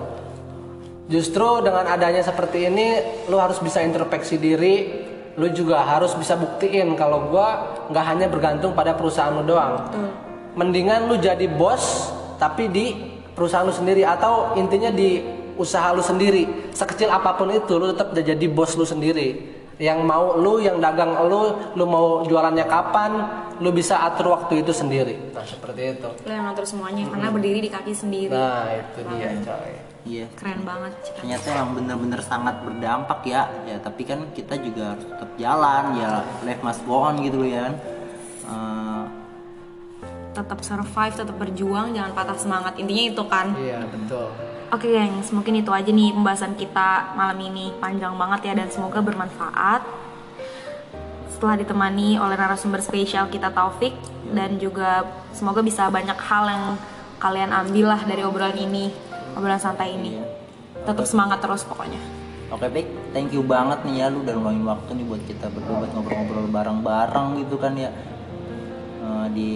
Justru 1.09 1.65
dengan 1.65 1.89
adanya 1.89 2.21
seperti 2.21 2.69
ini, 2.69 2.87
lu 3.29 3.37
harus 3.41 3.57
bisa 3.57 3.81
introspeksi 3.81 4.37
diri, 4.37 4.75
lu 5.39 5.49
juga 5.49 5.81
harus 5.81 6.13
bisa 6.17 6.35
buktiin 6.35 6.93
kalau 6.99 7.29
gua 7.31 7.79
nggak 7.89 8.05
hanya 8.05 8.27
bergantung 8.27 8.75
pada 8.75 8.93
perusahaan 8.93 9.33
lu 9.33 9.45
doang. 9.45 9.89
Mendingan 10.53 11.07
lu 11.07 11.15
jadi 11.17 11.47
bos 11.47 12.13
tapi 12.37 12.67
di 12.69 12.93
perusahaan 13.33 13.65
lu 13.65 13.73
sendiri 13.73 14.03
atau 14.03 14.53
intinya 14.59 14.91
di 14.91 15.38
usaha 15.59 15.91
lu 15.91 16.01
sendiri. 16.01 16.71
Sekecil 16.71 17.11
apa 17.11 17.35
pun 17.35 17.51
itu 17.51 17.75
lu 17.75 17.91
tetap 17.91 18.15
jadi 18.15 18.45
bos 18.47 18.73
lu 18.73 18.87
sendiri. 18.87 19.59
Yang 19.79 19.99
mau 20.03 20.35
lu 20.35 20.59
yang 20.59 20.79
dagang 20.83 21.15
lu, 21.31 21.55
lu 21.71 21.85
mau 21.87 22.19
jualannya 22.27 22.67
kapan, 22.67 23.11
lu 23.63 23.71
bisa 23.71 23.95
atur 24.03 24.35
waktu 24.35 24.59
itu 24.59 24.75
sendiri. 24.75 25.31
Nah, 25.31 25.43
seperti 25.47 25.95
itu. 25.95 26.09
lo 26.27 26.31
yang 26.31 26.51
ngatur 26.51 26.67
semuanya 26.67 27.07
karena 27.07 27.31
berdiri 27.31 27.59
di 27.63 27.71
kaki 27.71 27.95
sendiri 27.95 28.31
Nah, 28.35 28.67
itu 28.75 28.99
dia, 29.07 29.31
coy. 29.39 29.71
Iya. 30.03 30.25
Keren 30.35 30.63
banget. 30.67 30.91
Ternyata 31.15 31.45
emang 31.55 31.71
bener-bener 31.79 32.19
sangat 32.23 32.59
berdampak 32.63 33.19
ya. 33.23 33.47
Ya 33.67 33.79
tapi 33.79 34.03
kan 34.03 34.27
kita 34.35 34.59
juga 34.59 34.95
harus 34.95 35.05
tetap 35.07 35.29
jalan 35.39 35.83
ya. 35.95 36.23
Life 36.43 36.63
must 36.63 36.81
go 36.83 36.99
on 37.03 37.19
gitu 37.23 37.39
loh 37.39 37.47
ya. 37.51 37.67
kan. 37.67 37.73
Eh, 38.49 39.03
Tetap 40.29 40.59
survive, 40.61 41.13
tetap 41.15 41.35
berjuang, 41.35 41.91
jangan 41.91 42.11
patah 42.15 42.37
semangat. 42.37 42.73
Intinya 42.79 43.03
itu 43.11 43.23
kan. 43.27 43.47
Iya 43.59 43.83
betul. 43.91 44.27
Oke 44.69 44.85
gengs, 44.85 45.33
mungkin 45.33 45.57
itu 45.57 45.73
aja 45.73 45.89
nih 45.89 46.13
pembahasan 46.13 46.53
kita 46.53 47.17
malam 47.17 47.41
ini 47.41 47.73
Panjang 47.81 48.13
banget 48.13 48.49
ya 48.49 48.53
dan 48.53 48.69
semoga 48.69 49.01
bermanfaat 49.01 49.81
Setelah 51.33 51.57
ditemani 51.57 52.21
oleh 52.21 52.37
narasumber 52.37 52.77
spesial 52.77 53.25
kita 53.33 53.49
Taufik 53.49 53.97
Dan 54.29 54.61
juga 54.61 55.09
semoga 55.33 55.65
bisa 55.65 55.89
banyak 55.89 56.17
hal 56.21 56.45
yang 56.53 56.63
kalian 57.17 57.49
ambil 57.49 57.97
lah 57.97 58.01
dari 58.05 58.21
obrolan 58.21 58.53
ini 58.61 58.93
Obrolan 59.33 59.57
santai 59.57 59.97
ini. 59.97 60.21
Tetap 60.85 61.05
semangat 61.09 61.41
terus 61.41 61.65
pokoknya 61.65 61.97
Oke 62.49 62.69
Pik, 62.69 63.13
thank 63.13 63.33
you 63.33 63.45
banget 63.45 63.81
nih 63.85 64.05
ya 64.05 64.13
lu 64.13 64.25
udah 64.25 64.33
ngeluangin 64.33 64.65
waktu 64.65 64.89
nih 64.97 65.05
buat 65.05 65.23
kita 65.25 65.53
berdua 65.53 65.85
ngobrol-ngobrol 65.85 66.49
bareng-bareng 66.49 67.45
gitu 67.45 67.61
kan 67.61 67.77
ya 67.77 67.93
Eh, 69.09 69.27
di 69.33 69.49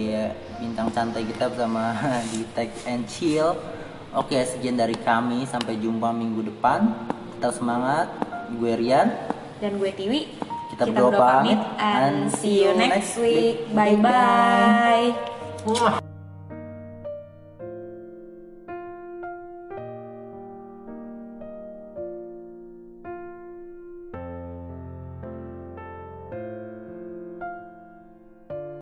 bintang 0.58 0.90
santai 0.90 1.22
kita 1.22 1.46
bersama 1.46 1.94
di 2.34 2.42
Tech 2.56 2.70
and 2.90 3.06
Chill. 3.06 3.54
Oke, 4.14 4.38
sekian 4.46 4.78
dari 4.78 4.94
kami. 4.94 5.42
Sampai 5.44 5.76
jumpa 5.82 6.14
minggu 6.14 6.46
depan. 6.54 6.94
Tetap 7.36 7.58
semangat. 7.58 8.08
Gue 8.54 8.78
Rian. 8.78 9.10
Dan 9.58 9.78
gue 9.78 9.90
Tiwi 9.94 10.20
Kita 10.74 10.90
berdua 10.90 11.14
pamit, 11.14 11.60
and 11.78 12.26
see 12.34 12.66
you 12.66 12.74
next 12.74 13.14
week 13.16 13.70
Bye-bye. 13.70 15.14